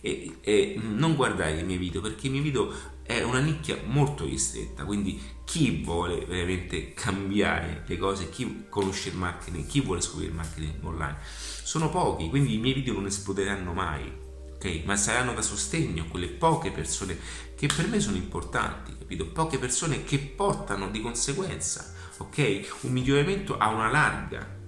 E, 0.00 0.36
e, 0.40 0.80
non 0.80 1.16
guardare 1.16 1.58
i 1.58 1.64
miei 1.64 1.78
video 1.78 2.00
perché 2.00 2.28
i 2.28 2.30
miei 2.30 2.42
video 2.42 2.72
è 3.02 3.22
una 3.22 3.40
nicchia 3.40 3.76
molto 3.84 4.24
ristretta, 4.24 4.84
quindi 4.84 5.20
chi 5.44 5.82
vuole 5.82 6.24
veramente 6.24 6.94
cambiare 6.94 7.82
le 7.86 7.98
cose, 7.98 8.30
chi 8.30 8.64
conosce 8.68 9.08
il 9.08 9.16
marketing, 9.16 9.66
chi 9.66 9.80
vuole 9.80 10.00
scoprire 10.00 10.30
il 10.30 10.36
marketing 10.36 10.84
online, 10.84 11.18
sono 11.62 11.90
pochi, 11.90 12.28
quindi 12.28 12.54
i 12.54 12.58
miei 12.58 12.74
video 12.74 12.94
non 12.94 13.06
esploderanno 13.06 13.72
mai, 13.72 14.10
ok? 14.62 14.84
Ma 14.84 14.96
saranno 14.96 15.34
da 15.34 15.42
sostegno 15.42 16.06
quelle 16.06 16.28
poche 16.28 16.70
persone 16.70 17.18
che 17.56 17.66
per 17.66 17.88
me 17.88 17.98
sono 17.98 18.16
importanti, 18.16 18.96
capito? 18.96 19.26
Poche 19.26 19.58
persone 19.58 20.04
che 20.04 20.18
portano 20.18 20.90
di 20.90 21.00
conseguenza, 21.00 21.92
ok? 22.18 22.76
Un 22.82 22.92
miglioramento 22.92 23.58
a 23.58 23.68
una 23.68 23.90
larga, 23.90 24.60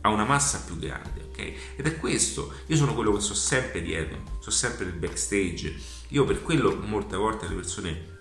a 0.00 0.08
una 0.08 0.24
massa 0.24 0.62
più 0.64 0.76
grande 0.78 1.24
ok? 1.36 1.76
Ed 1.76 1.86
è 1.86 1.98
questo, 1.98 2.52
io 2.66 2.76
sono 2.76 2.94
quello 2.94 3.12
che 3.12 3.20
sto 3.20 3.34
sempre 3.34 3.82
dietro, 3.82 4.18
sto 4.40 4.50
sempre 4.50 4.86
nel 4.86 4.94
backstage, 4.94 5.74
io 6.08 6.24
per 6.24 6.42
quello 6.42 6.74
molte 6.76 7.16
volte 7.16 7.46
le 7.46 7.54
persone 7.54 8.14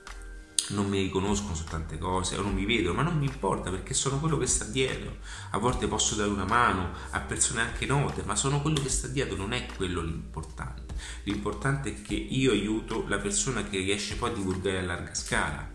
non 0.70 0.90
mi 0.90 1.00
riconoscono 1.00 1.54
su 1.54 1.64
tante 1.64 1.98
cose 1.98 2.38
o 2.38 2.42
non 2.42 2.54
mi 2.54 2.66
vedono, 2.66 2.96
ma 2.96 3.04
non 3.04 3.18
mi 3.18 3.26
importa 3.26 3.70
perché 3.70 3.94
sono 3.94 4.20
quello 4.20 4.38
che 4.38 4.48
sta 4.48 4.66
dietro. 4.66 5.18
A 5.52 5.60
volte 5.60 5.88
posso 5.88 6.16
dare 6.16 6.30
una 6.30 6.46
mano 6.46 6.90
a 7.12 7.20
persone 7.20 7.62
anche 7.62 7.86
note, 7.86 8.24
ma 8.24 8.36
sono 8.36 8.62
quello 8.62 8.82
che 8.82 8.90
sta 8.90 9.08
dietro, 9.08 9.36
non 9.38 9.54
è 9.54 9.68
quello 9.76 10.02
l'importante. 10.02 10.85
L'importante 11.24 11.90
è 11.90 12.02
che 12.02 12.16
io 12.16 12.52
aiuto 12.52 13.06
la 13.08 13.18
persona 13.18 13.64
che 13.64 13.80
riesce 13.80 14.16
poi 14.16 14.32
a 14.32 14.34
divulgare 14.34 14.80
a 14.80 14.84
larga 14.84 15.14
scala, 15.14 15.72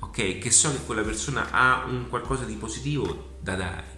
ok? 0.00 0.38
Che 0.38 0.50
so 0.50 0.70
che 0.72 0.84
quella 0.84 1.02
persona 1.02 1.50
ha 1.50 1.84
un 1.86 2.08
qualcosa 2.08 2.44
di 2.44 2.54
positivo 2.54 3.36
da 3.40 3.54
dare 3.54 3.96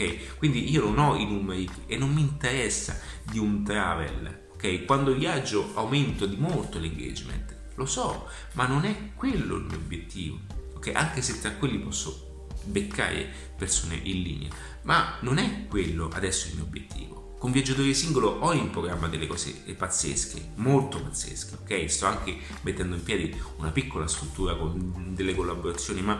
ok? 0.00 0.36
Quindi 0.38 0.70
io 0.70 0.82
non 0.82 0.98
ho 0.98 1.16
i 1.16 1.26
numeri 1.26 1.68
e 1.86 1.96
non 1.96 2.12
mi 2.12 2.22
interessa 2.22 2.98
di 3.22 3.38
un 3.38 3.62
travel, 3.62 4.48
ok? 4.54 4.84
Quando 4.84 5.14
viaggio 5.14 5.72
aumento 5.74 6.26
di 6.26 6.36
molto 6.36 6.78
l'engagement, 6.78 7.54
lo 7.74 7.86
so, 7.86 8.28
ma 8.54 8.66
non 8.66 8.84
è 8.84 9.12
quello 9.14 9.56
il 9.56 9.64
mio 9.64 9.76
obiettivo, 9.76 10.38
ok? 10.74 10.92
Anche 10.94 11.22
se 11.22 11.38
tra 11.40 11.52
quelli 11.52 11.78
posso 11.78 12.48
beccare 12.64 13.28
persone 13.56 13.96
in 13.96 14.22
linea, 14.22 14.50
ma 14.82 15.18
non 15.20 15.38
è 15.38 15.66
quello 15.66 16.08
adesso 16.12 16.48
il 16.48 16.54
mio 16.54 16.64
obiettivo. 16.64 17.19
Con 17.40 17.52
Viaggiatore 17.52 17.94
Singolo 17.94 18.28
ho 18.40 18.52
in 18.52 18.68
programma 18.68 19.08
delle 19.08 19.26
cose 19.26 19.52
pazzesche, 19.74 20.50
molto 20.56 21.00
pazzesche, 21.00 21.54
ok? 21.62 21.90
Sto 21.90 22.04
anche 22.04 22.36
mettendo 22.60 22.96
in 22.96 23.02
piedi 23.02 23.34
una 23.56 23.70
piccola 23.70 24.06
struttura 24.06 24.54
con 24.54 25.14
delle 25.14 25.34
collaborazioni, 25.34 26.02
ma 26.02 26.18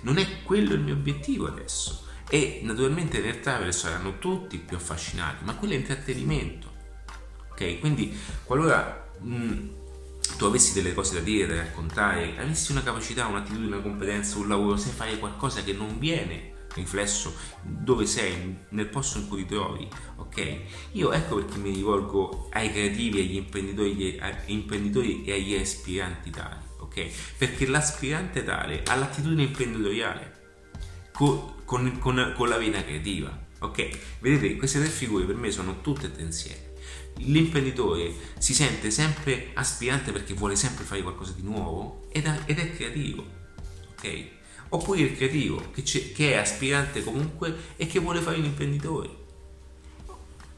non 0.00 0.16
è 0.16 0.42
quello 0.44 0.72
il 0.72 0.80
mio 0.80 0.94
obiettivo 0.94 1.46
adesso 1.46 2.06
e 2.26 2.60
naturalmente 2.62 3.20
nel 3.20 3.40
travel 3.40 3.74
saranno 3.74 4.18
tutti 4.18 4.56
più 4.56 4.78
affascinati, 4.78 5.44
ma 5.44 5.56
quello 5.56 5.74
è 5.74 5.76
intrattenimento. 5.76 6.70
Ok? 7.50 7.78
Quindi 7.78 8.18
qualora 8.42 9.10
mh, 9.20 9.34
mm, 9.34 9.68
tu 10.38 10.46
avessi 10.46 10.72
delle 10.72 10.94
cose 10.94 11.16
da 11.16 11.20
dire, 11.20 11.48
da 11.48 11.56
raccontare, 11.56 12.38
avessi 12.38 12.72
una 12.72 12.82
capacità, 12.82 13.26
un'attitudine, 13.26 13.66
una 13.66 13.82
competenza, 13.82 14.38
un 14.38 14.48
lavoro, 14.48 14.78
sai 14.78 14.92
fare 14.92 15.18
qualcosa 15.18 15.62
che 15.62 15.74
non 15.74 15.98
viene 15.98 16.51
riflesso 16.74 17.34
dove 17.60 18.06
sei, 18.06 18.56
nel 18.70 18.88
posto 18.88 19.18
in 19.18 19.28
cui 19.28 19.42
ti 19.46 19.54
trovi, 19.54 19.88
ok? 20.16 20.60
Io 20.92 21.12
ecco 21.12 21.36
perché 21.36 21.58
mi 21.58 21.70
rivolgo 21.70 22.48
ai 22.52 22.70
creativi, 22.70 23.20
agli 23.20 23.36
imprenditori, 23.36 24.18
agli 24.18 24.52
imprenditori 24.52 25.24
e 25.24 25.32
agli 25.34 25.54
aspiranti 25.54 26.30
tali, 26.30 26.62
ok? 26.78 27.06
Perché 27.38 27.66
l'aspirante 27.66 28.44
tale 28.44 28.82
ha 28.84 28.94
l'attitudine 28.94 29.42
imprenditoriale, 29.42 30.40
con, 31.12 31.64
con, 31.64 31.98
con, 32.34 32.48
la 32.48 32.58
vena 32.58 32.82
creativa. 32.82 33.40
Ok? 33.60 34.18
Vedete, 34.18 34.56
queste 34.56 34.80
tre 34.80 34.88
figure 34.88 35.24
per 35.24 35.36
me 35.36 35.50
sono 35.50 35.80
tutte 35.80 36.10
tensiere. 36.10 36.70
L'imprenditore 37.18 38.12
si 38.38 38.54
sente 38.54 38.90
sempre 38.90 39.50
aspirante 39.54 40.10
perché 40.10 40.34
vuole 40.34 40.56
sempre 40.56 40.84
fare 40.84 41.02
qualcosa 41.02 41.32
di 41.32 41.42
nuovo 41.42 42.08
ed 42.10 42.26
è 42.26 42.74
creativo. 42.74 43.24
Ok? 43.92 44.40
Oppure 44.74 45.00
il 45.00 45.16
creativo 45.16 45.70
che, 45.72 45.82
che, 45.82 46.32
è 46.32 46.36
aspirante 46.36 47.04
comunque 47.04 47.54
e 47.76 47.86
che 47.86 47.98
vuole 47.98 48.20
fare 48.20 48.38
l'imprenditore. 48.38 49.20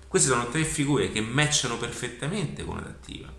Queste 0.07 0.29
sono 0.29 0.49
tre 0.49 0.65
figure 0.65 1.11
che 1.11 1.21
matchano 1.21 1.77
perfettamente 1.77 2.65
con 2.65 2.77
l'adattiva. 2.77 3.33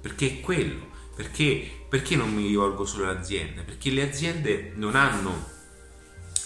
perché 0.00 0.26
è 0.26 0.40
quello. 0.40 0.92
Perché, 1.14 1.86
perché 1.88 2.16
non 2.16 2.34
mi 2.34 2.48
rivolgo 2.48 2.84
solo 2.84 3.08
alle 3.08 3.18
aziende? 3.20 3.62
Perché 3.62 3.90
le 3.90 4.02
aziende 4.02 4.72
non 4.74 4.96
hanno 4.96 5.52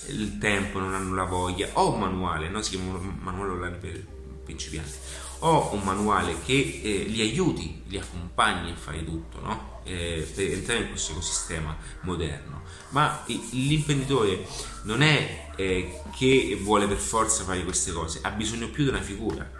il 0.08 0.36
tempo, 0.38 0.78
non 0.78 0.94
hanno 0.94 1.14
la 1.14 1.24
voglia. 1.24 1.70
Ho 1.72 1.92
un 1.92 2.00
manuale, 2.00 2.48
no? 2.50 2.60
si 2.60 2.76
chiama 2.76 2.98
manuale 2.98 3.52
online 3.52 3.76
per 3.76 4.06
principianti. 4.44 4.92
Ho 5.40 5.72
un 5.72 5.82
manuale 5.82 6.34
che 6.44 6.80
eh, 6.82 7.04
li 7.04 7.20
aiuti, 7.20 7.82
li 7.86 7.98
accompagni 7.98 8.72
a 8.72 8.76
fare 8.76 9.04
tutto, 9.04 9.40
no? 9.40 9.80
eh, 9.84 10.30
per 10.34 10.52
entrare 10.52 10.80
in 10.80 10.88
questo 10.90 11.12
ecosistema 11.12 11.76
moderno. 12.02 12.62
Ma 12.90 13.22
l'imprenditore 13.50 14.46
non 14.82 15.02
è 15.02 15.50
eh, 15.56 16.00
che 16.16 16.58
vuole 16.60 16.86
per 16.86 16.96
forza 16.96 17.44
fare 17.44 17.64
queste 17.64 17.92
cose, 17.92 18.20
ha 18.22 18.30
bisogno 18.30 18.68
più 18.68 18.84
di 18.84 18.90
una 18.90 19.02
figura, 19.02 19.50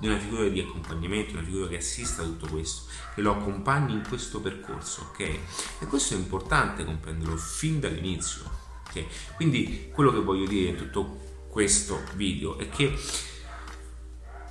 di 0.00 0.08
una 0.08 0.18
figura 0.18 0.48
di 0.48 0.60
accompagnamento, 0.60 1.34
una 1.34 1.44
figura 1.44 1.68
che 1.68 1.76
assista 1.76 2.22
a 2.22 2.24
tutto 2.24 2.48
questo, 2.48 2.90
che 3.14 3.20
lo 3.20 3.32
accompagni 3.32 3.92
in 3.92 4.02
questo 4.08 4.40
percorso, 4.40 5.08
ok? 5.10 5.20
E 5.20 5.86
questo 5.86 6.14
è 6.14 6.16
importante 6.16 6.84
comprenderlo 6.84 7.36
fin 7.36 7.78
dall'inizio, 7.78 8.42
ok? 8.88 9.34
Quindi 9.36 9.90
quello 9.92 10.10
che 10.12 10.20
voglio 10.20 10.46
dire 10.46 10.70
in 10.70 10.76
tutto 10.76 11.46
questo 11.48 12.02
video 12.14 12.58
è 12.58 12.68
che 12.68 12.98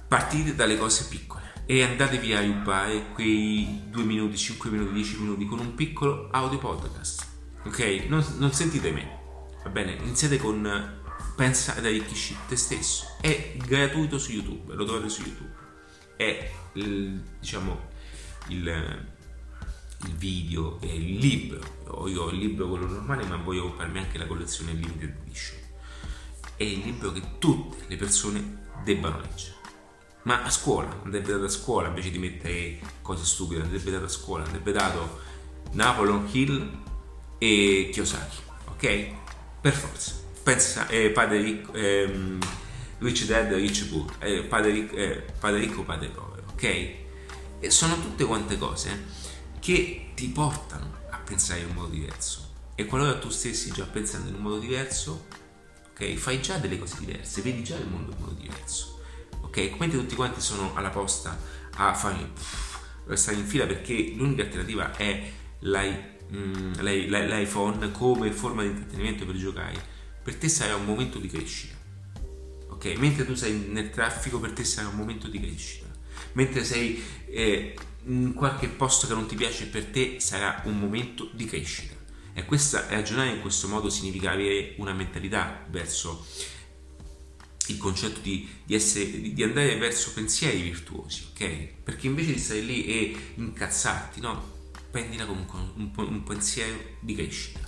partite 0.07 0.55
dalle 0.55 0.77
cose 0.77 1.07
piccole 1.09 1.53
e 1.65 1.83
andatevi 1.83 2.33
a 2.33 2.39
aiutare 2.39 3.11
quei 3.13 3.83
2 3.89 4.03
minuti, 4.03 4.37
5 4.37 4.69
minuti, 4.69 4.93
10 4.93 5.19
minuti 5.19 5.45
con 5.45 5.59
un 5.59 5.73
piccolo 5.73 6.29
audio 6.31 6.59
podcast. 6.59 7.30
Ok? 7.63 8.05
Non, 8.07 8.25
non 8.37 8.51
sentite 8.53 8.91
me, 8.91 9.19
va 9.63 9.69
bene? 9.69 9.93
Iniziate 9.93 10.37
con 10.37 10.99
Pensa 11.35 11.75
ad 11.75 11.85
arricchisci 11.85 12.37
te 12.47 12.55
stesso. 12.55 13.17
È 13.21 13.55
gratuito 13.57 14.17
su 14.19 14.31
YouTube, 14.31 14.73
lo 14.73 14.85
trovate 14.85 15.09
su 15.09 15.21
YouTube. 15.21 15.51
È 16.15 16.51
il, 16.73 17.21
diciamo 17.39 17.89
il, 18.49 19.07
il 20.05 20.15
video, 20.15 20.79
è 20.81 20.85
il 20.85 21.17
libro. 21.17 22.07
Io 22.07 22.23
ho 22.23 22.29
il 22.29 22.37
libro 22.37 22.67
quello 22.67 22.87
normale, 22.87 23.25
ma 23.25 23.37
voglio 23.37 23.63
comprarmi 23.63 23.99
anche 23.99 24.17
la 24.17 24.27
collezione 24.27 24.73
limited 24.73 25.17
edition. 25.21 25.57
È 26.55 26.63
il 26.63 26.79
libro 26.79 27.11
che 27.11 27.21
tutte 27.39 27.85
le 27.87 27.95
persone 27.95 28.67
debbano 28.83 29.19
leggere 29.19 29.59
ma 30.23 30.43
a 30.43 30.51
scuola, 30.51 31.01
andrebbe 31.03 31.31
dato 31.31 31.45
a 31.45 31.49
scuola 31.49 31.87
invece 31.87 32.11
di 32.11 32.19
mettere 32.19 32.79
cose 33.01 33.25
stupide, 33.25 33.61
andrebbe 33.61 33.89
dato 33.89 34.05
a 34.05 34.09
scuola, 34.09 34.43
andrebbe 34.43 34.71
dato 34.71 35.19
Napoleon 35.71 36.27
Hill 36.31 36.71
e 37.41 37.89
Kiyosaki, 37.91 38.37
ok? 38.67 39.07
Per 39.61 39.73
forza. 39.73 40.13
Pensa, 40.43 40.87
eh, 40.87 41.09
padre 41.09 41.41
ricco, 41.41 41.73
ehm, 41.73 42.39
rich 42.99 43.25
dad, 43.25 43.51
rich 43.53 43.89
poor, 43.89 44.13
eh, 44.19 44.43
padre, 44.43 44.71
ricco, 44.71 44.95
eh, 44.95 45.23
padre 45.39 45.59
ricco, 45.59 45.83
padre 45.83 46.09
povero, 46.09 46.43
ok? 46.51 46.63
E 46.63 47.69
sono 47.71 47.99
tutte 47.99 48.25
quante 48.25 48.59
cose 48.59 49.05
che 49.59 50.11
ti 50.13 50.27
portano 50.27 50.99
a 51.09 51.17
pensare 51.17 51.61
in 51.61 51.69
un 51.69 51.73
modo 51.73 51.89
diverso. 51.89 52.49
E 52.75 52.85
qualora 52.85 53.17
tu 53.17 53.29
stessi 53.29 53.71
già 53.71 53.85
pensando 53.85 54.29
in 54.29 54.35
un 54.35 54.41
modo 54.41 54.59
diverso, 54.59 55.25
ok? 55.91 56.13
Fai 56.13 56.41
già 56.41 56.57
delle 56.57 56.77
cose 56.77 56.97
diverse, 56.99 57.41
vedi 57.41 57.63
già 57.63 57.75
il 57.75 57.87
mondo 57.87 58.11
in 58.11 58.17
un 58.17 58.23
modo 58.23 58.39
diverso 58.39 58.99
ok? 59.41 59.75
Mentre 59.77 59.99
tutti 59.99 60.15
quanti 60.15 60.39
sono 60.39 60.71
alla 60.75 60.89
posta 60.89 61.37
a 61.75 61.93
fare 61.93 62.31
stare 63.13 63.37
in 63.37 63.45
fila 63.45 63.65
perché 63.65 64.13
l'unica 64.15 64.43
alternativa 64.43 64.95
è 64.95 65.31
mm, 66.33 66.73
l'iPhone 66.79 67.91
come 67.91 68.31
forma 68.31 68.63
di 68.63 68.69
intrattenimento 68.69 69.25
per 69.25 69.35
giocare, 69.35 69.83
per 70.23 70.35
te 70.35 70.49
sarà 70.49 70.75
un 70.75 70.85
momento 70.85 71.19
di 71.19 71.27
crescita. 71.27 71.75
Ok? 72.69 72.85
Mentre 72.97 73.25
tu 73.25 73.35
sei 73.35 73.67
nel 73.69 73.89
traffico, 73.89 74.39
per 74.39 74.51
te 74.51 74.63
sarà 74.63 74.87
un 74.87 74.95
momento 74.95 75.27
di 75.27 75.39
crescita. 75.39 75.89
Mentre 76.33 76.63
sei 76.63 77.01
eh, 77.27 77.75
in 78.05 78.33
qualche 78.33 78.67
posto 78.67 79.07
che 79.07 79.13
non 79.13 79.27
ti 79.27 79.35
piace, 79.35 79.67
per 79.67 79.85
te 79.85 80.19
sarà 80.19 80.61
un 80.65 80.79
momento 80.79 81.29
di 81.33 81.45
crescita. 81.45 81.95
E 82.33 82.45
questa 82.45 82.87
ragionare 82.87 83.31
in 83.31 83.41
questo 83.41 83.67
modo 83.67 83.89
significa 83.89 84.31
avere 84.31 84.75
una 84.77 84.93
mentalità 84.93 85.65
verso 85.69 86.25
il 87.67 87.77
concetto 87.77 88.19
di, 88.21 88.47
di, 88.63 88.73
essere, 88.73 89.33
di, 89.33 89.43
andare 89.43 89.77
verso 89.77 90.13
pensieri 90.13 90.61
virtuosi, 90.61 91.27
ok? 91.31 91.67
Perché 91.83 92.07
invece 92.07 92.33
di 92.33 92.39
stare 92.39 92.61
lì 92.61 92.85
e 92.85 93.15
incazzarti, 93.35 94.19
no? 94.19 94.50
Prendila 94.91 95.25
comunque 95.25 95.59
un, 95.75 95.89
un, 95.95 96.23
pensiero 96.23 96.77
di 96.99 97.15
crescita. 97.15 97.59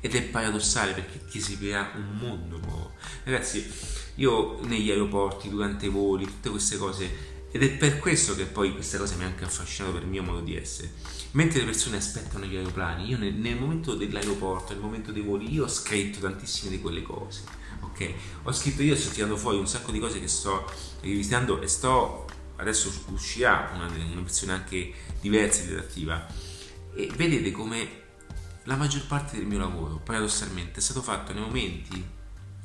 Ed 0.00 0.14
è 0.14 0.22
paradossale 0.22 0.92
perché 0.92 1.24
ti 1.26 1.40
si 1.40 1.58
crea 1.58 1.90
un 1.96 2.16
mondo 2.16 2.58
nuovo. 2.58 2.92
Ragazzi, 3.24 3.68
io 4.16 4.64
negli 4.64 4.90
aeroporti, 4.90 5.48
durante 5.48 5.86
i 5.86 5.90
voli, 5.90 6.24
tutte 6.24 6.50
queste 6.50 6.76
cose, 6.76 7.36
ed 7.50 7.62
è 7.62 7.70
per 7.70 7.98
questo 7.98 8.36
che 8.36 8.44
poi 8.44 8.72
questa 8.72 8.96
cosa 8.96 9.16
mi 9.16 9.24
ha 9.24 9.26
anche 9.26 9.44
affascinato 9.44 9.94
per 9.94 10.02
il 10.04 10.08
mio 10.08 10.22
modo 10.22 10.40
di 10.40 10.56
essere. 10.56 10.92
Mentre 11.32 11.58
le 11.58 11.64
persone 11.66 11.96
aspettano 11.96 12.44
gli 12.44 12.56
aeroplani, 12.56 13.08
io 13.08 13.18
nel, 13.18 13.34
nel 13.34 13.56
momento 13.56 13.94
dell'aeroporto, 13.94 14.72
nel 14.72 14.80
momento 14.80 15.10
dei 15.10 15.22
voli, 15.22 15.52
io 15.52 15.64
ho 15.64 15.68
scritto 15.68 16.20
tantissime 16.20 16.70
di 16.70 16.80
quelle 16.80 17.02
cose 17.02 17.66
ok? 17.98 18.12
Ho 18.44 18.52
scritto 18.52 18.82
io, 18.82 18.96
sto 18.96 19.10
tirando 19.10 19.36
fuori 19.36 19.58
un 19.58 19.66
sacco 19.66 19.90
di 19.90 19.98
cose 19.98 20.20
che 20.20 20.28
sto 20.28 20.70
rivisitando 21.00 21.60
e 21.60 21.66
sto 21.66 22.26
adesso 22.56 22.92
uscirà 23.10 23.70
una, 23.74 23.86
una 23.86 24.20
versione 24.22 24.52
anche 24.52 24.92
diversa 25.20 25.62
di 25.62 25.70
redattiva 25.70 26.26
e 26.98 27.08
vedete 27.14 27.52
come 27.52 28.06
la 28.64 28.74
maggior 28.74 29.06
parte 29.06 29.36
del 29.36 29.46
mio 29.46 29.58
lavoro 29.58 30.00
paradossalmente 30.02 30.80
è 30.80 30.82
stato 30.82 31.00
fatto 31.00 31.32
nei 31.32 31.42
momenti 31.42 32.04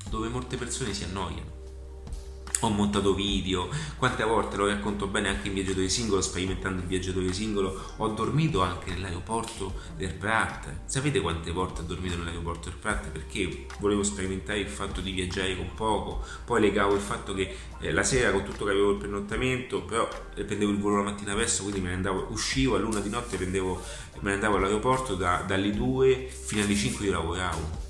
dove 0.10 0.28
molte 0.28 0.58
persone 0.58 0.92
si 0.92 1.04
annoiano 1.04 1.62
ho 2.66 2.70
montato 2.70 3.14
video, 3.14 3.70
quante 3.98 4.24
volte 4.24 4.56
lo 4.56 4.68
racconto 4.68 5.08
bene 5.08 5.28
anche 5.28 5.48
in 5.50 5.54
viaggiatore 5.54 5.90
singolo, 5.90 6.22
sperimentando 6.22 6.82
il 6.82 6.88
viaggiatore 6.88 7.34
singolo, 7.34 7.94
ho 7.98 8.08
dormito 8.10 8.62
anche 8.62 8.92
nell'aeroporto 8.92 9.74
del 9.98 10.14
Prat. 10.14 10.82
Sapete 10.86 11.20
quante 11.20 11.52
volte 11.52 11.82
ho 11.82 11.84
dormito 11.84 12.16
nell'aeroporto 12.16 12.70
del 12.70 12.78
Prat? 12.78 13.10
Perché 13.10 13.66
volevo 13.80 14.04
sperimentare 14.04 14.60
il 14.60 14.68
fatto 14.68 15.02
di 15.02 15.12
viaggiare 15.12 15.58
con 15.58 15.72
poco, 15.76 16.24
poi 16.46 16.62
legavo 16.62 16.94
il 16.96 17.02
fatto 17.02 17.34
che 17.34 17.54
eh, 17.80 17.92
la 17.92 18.04
sera 18.04 18.32
con 18.32 18.46
tutto 18.46 18.64
che 18.64 18.72
avevo 18.72 18.92
il 18.92 18.98
prenottamento, 18.98 19.84
però 19.84 20.08
eh, 20.36 20.44
prendevo 20.46 20.72
il 20.72 20.80
volo 20.80 20.98
la 20.98 21.04
mattina 21.04 21.34
presto, 21.34 21.64
quindi 21.64 21.82
me 21.82 21.90
ne 21.90 21.96
andavo, 21.96 22.28
uscivo 22.30 22.76
a 22.76 22.80
luna 22.80 23.02
di 23.02 23.10
notte, 23.10 23.36
prendevo, 23.36 23.82
me 24.24 24.30
ne 24.30 24.36
andavo 24.36 24.56
all'aeroporto, 24.56 25.16
da, 25.16 25.44
dalle 25.46 25.72
2 25.72 26.30
fino 26.30 26.64
alle 26.64 26.76
5 26.76 27.06
io 27.06 27.12
lavoravo, 27.12 27.82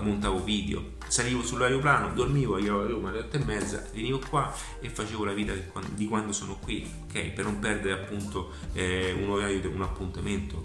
montavo 0.00 0.42
video 0.42 0.98
salivo 1.10 1.42
sull'aeroplano, 1.42 2.14
dormivo, 2.14 2.54
arrivavo 2.54 2.82
a 2.82 2.86
Roma 2.86 3.08
alle 3.08 3.18
8 3.18 3.36
e 3.36 3.44
mezza, 3.44 3.84
venivo 3.92 4.20
qua 4.28 4.54
e 4.78 4.88
facevo 4.88 5.24
la 5.24 5.32
vita 5.32 5.52
di 5.94 6.06
quando 6.06 6.32
sono 6.32 6.56
qui, 6.56 6.88
ok? 7.04 7.30
Per 7.30 7.44
non 7.44 7.58
perdere 7.58 8.00
appunto 8.00 8.52
eh, 8.72 9.12
un 9.12 9.28
orario, 9.28 9.68
un 9.70 9.82
appuntamento. 9.82 10.62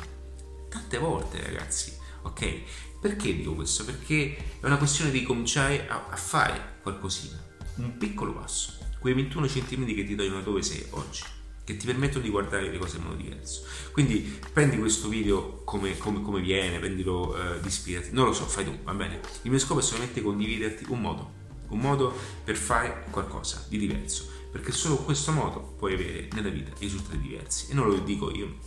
Tante 0.70 0.98
volte 1.00 1.42
ragazzi, 1.42 1.98
ok? 2.22 2.62
Perché 3.02 3.36
dico 3.36 3.56
questo? 3.56 3.86
Perché 3.86 4.38
è 4.60 4.66
una 4.66 4.78
questione 4.78 5.10
di 5.10 5.24
cominciare 5.24 5.88
a, 5.88 6.10
a 6.10 6.16
fare 6.16 6.78
qualcosina, 6.84 7.44
un 7.78 7.98
piccolo 7.98 8.34
passo, 8.34 8.78
quei 9.00 9.16
21 9.16 9.48
cm 9.48 9.86
che 9.96 10.04
ti 10.04 10.16
togliono 10.16 10.42
dove 10.42 10.62
sei 10.62 10.86
oggi 10.92 11.35
che 11.66 11.76
ti 11.76 11.86
permettono 11.88 12.24
di 12.24 12.30
guardare 12.30 12.70
le 12.70 12.78
cose 12.78 12.98
in 12.98 13.04
modo 13.04 13.16
diverso. 13.16 13.64
Quindi 13.92 14.40
prendi 14.54 14.78
questo 14.78 15.10
video 15.10 15.64
come, 15.64 15.98
come, 15.98 16.22
come 16.22 16.40
viene, 16.40 16.80
prendilo 16.80 17.30
uh, 17.30 17.60
di 17.60 17.68
ispirazione, 17.68 18.16
non 18.16 18.28
lo 18.28 18.34
so, 18.34 18.46
fai 18.46 18.64
tu, 18.64 18.78
va 18.84 18.94
bene. 18.94 19.20
Il 19.42 19.50
mio 19.50 19.60
scopo 19.60 19.80
è 19.80 19.84
solamente 19.84 20.22
condividerti 20.22 20.86
un 20.90 21.02
modo, 21.02 21.32
un 21.70 21.80
modo 21.80 22.16
per 22.44 22.56
fare 22.56 23.06
qualcosa 23.10 23.66
di 23.68 23.80
diverso, 23.80 24.30
perché 24.52 24.72
solo 24.72 24.98
in 24.98 25.06
questo 25.06 25.32
modo 25.32 25.74
puoi 25.78 25.96
avere 25.96 26.30
nella 26.34 26.50
vita 26.50 26.72
risultati 26.78 27.18
diversi. 27.18 27.72
E 27.72 27.74
non 27.74 27.88
lo 27.88 27.98
dico 27.98 28.32
io, 28.32 28.58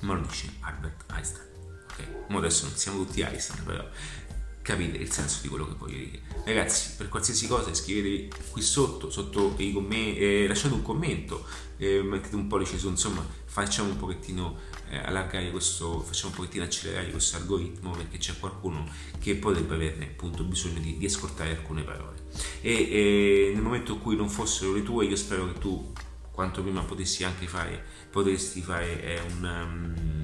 ma 0.00 0.14
lo 0.14 0.22
dice 0.22 0.52
Albert 0.60 1.04
Einstein. 1.12 1.46
Ok, 1.92 2.08
Mo 2.28 2.38
adesso 2.38 2.66
non 2.66 2.74
siamo 2.74 3.04
tutti 3.04 3.20
Einstein, 3.20 3.62
però 3.64 3.88
capite 4.62 4.96
il 4.96 5.10
senso 5.10 5.40
di 5.42 5.48
quello 5.48 5.66
che 5.66 5.74
voglio 5.76 5.98
dire. 5.98 6.20
Ragazzi, 6.44 6.94
per 6.96 7.08
qualsiasi 7.08 7.46
cosa 7.46 7.74
scrivetevi 7.74 8.32
qui 8.50 8.62
sotto, 8.62 9.10
sotto 9.10 9.54
i 9.58 9.72
commenti, 9.72 10.18
eh, 10.18 10.46
lasciate 10.46 10.74
un 10.74 10.82
commento, 10.82 11.44
eh, 11.76 12.02
mettete 12.02 12.36
un 12.36 12.46
pollice 12.46 12.78
su, 12.78 12.88
insomma, 12.88 13.26
facciamo 13.44 13.90
un 13.90 13.96
pochettino 13.96 14.56
eh, 14.90 14.98
allargare 14.98 15.50
questo, 15.50 16.00
facciamo 16.00 16.30
un 16.30 16.36
pochettino 16.36 16.64
accelerare 16.64 17.10
questo 17.10 17.36
algoritmo 17.36 17.90
perché 17.90 18.18
c'è 18.18 18.38
qualcuno 18.38 18.88
che 19.18 19.34
potrebbe 19.34 19.74
averne 19.74 20.06
appunto 20.06 20.44
bisogno 20.44 20.80
di, 20.80 20.96
di 20.96 21.06
ascoltare 21.06 21.50
alcune 21.50 21.82
parole. 21.82 22.20
E, 22.60 22.72
e 22.72 23.50
nel 23.52 23.62
momento 23.62 23.94
in 23.94 24.00
cui 24.00 24.16
non 24.16 24.28
fossero 24.28 24.72
le 24.72 24.82
tue, 24.82 25.06
io 25.06 25.16
spero 25.16 25.52
che 25.52 25.58
tu 25.58 25.92
quanto 26.30 26.62
prima 26.62 26.82
potessi 26.82 27.24
anche 27.24 27.46
fare, 27.46 27.84
potresti 28.10 28.62
fare 28.62 29.02
eh, 29.02 29.20
un... 29.20 29.44
Um, 29.44 30.21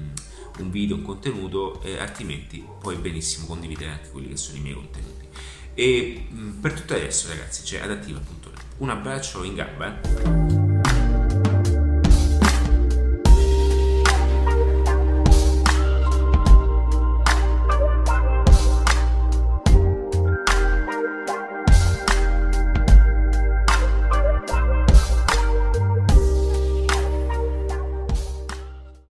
un 0.61 0.71
video, 0.71 0.95
un 0.95 1.03
contenuto, 1.03 1.81
eh, 1.81 1.97
altrimenti 1.97 2.65
puoi 2.79 2.95
benissimo 2.95 3.47
condividere 3.47 3.91
anche 3.91 4.09
quelli 4.09 4.29
che 4.29 4.37
sono 4.37 4.57
i 4.57 4.61
miei 4.61 4.75
contenuti. 4.75 5.27
E 5.73 6.25
mh, 6.29 6.49
per 6.59 6.73
tutto 6.73 6.93
adesso 6.93 7.27
ragazzi 7.29 7.63
c'è 7.63 7.79
adattiva.net. 7.79 8.63
Un 8.77 8.89
abbraccio 8.89 9.43
in 9.43 9.55
gamba. 9.55 9.99
Eh? 10.01 11.08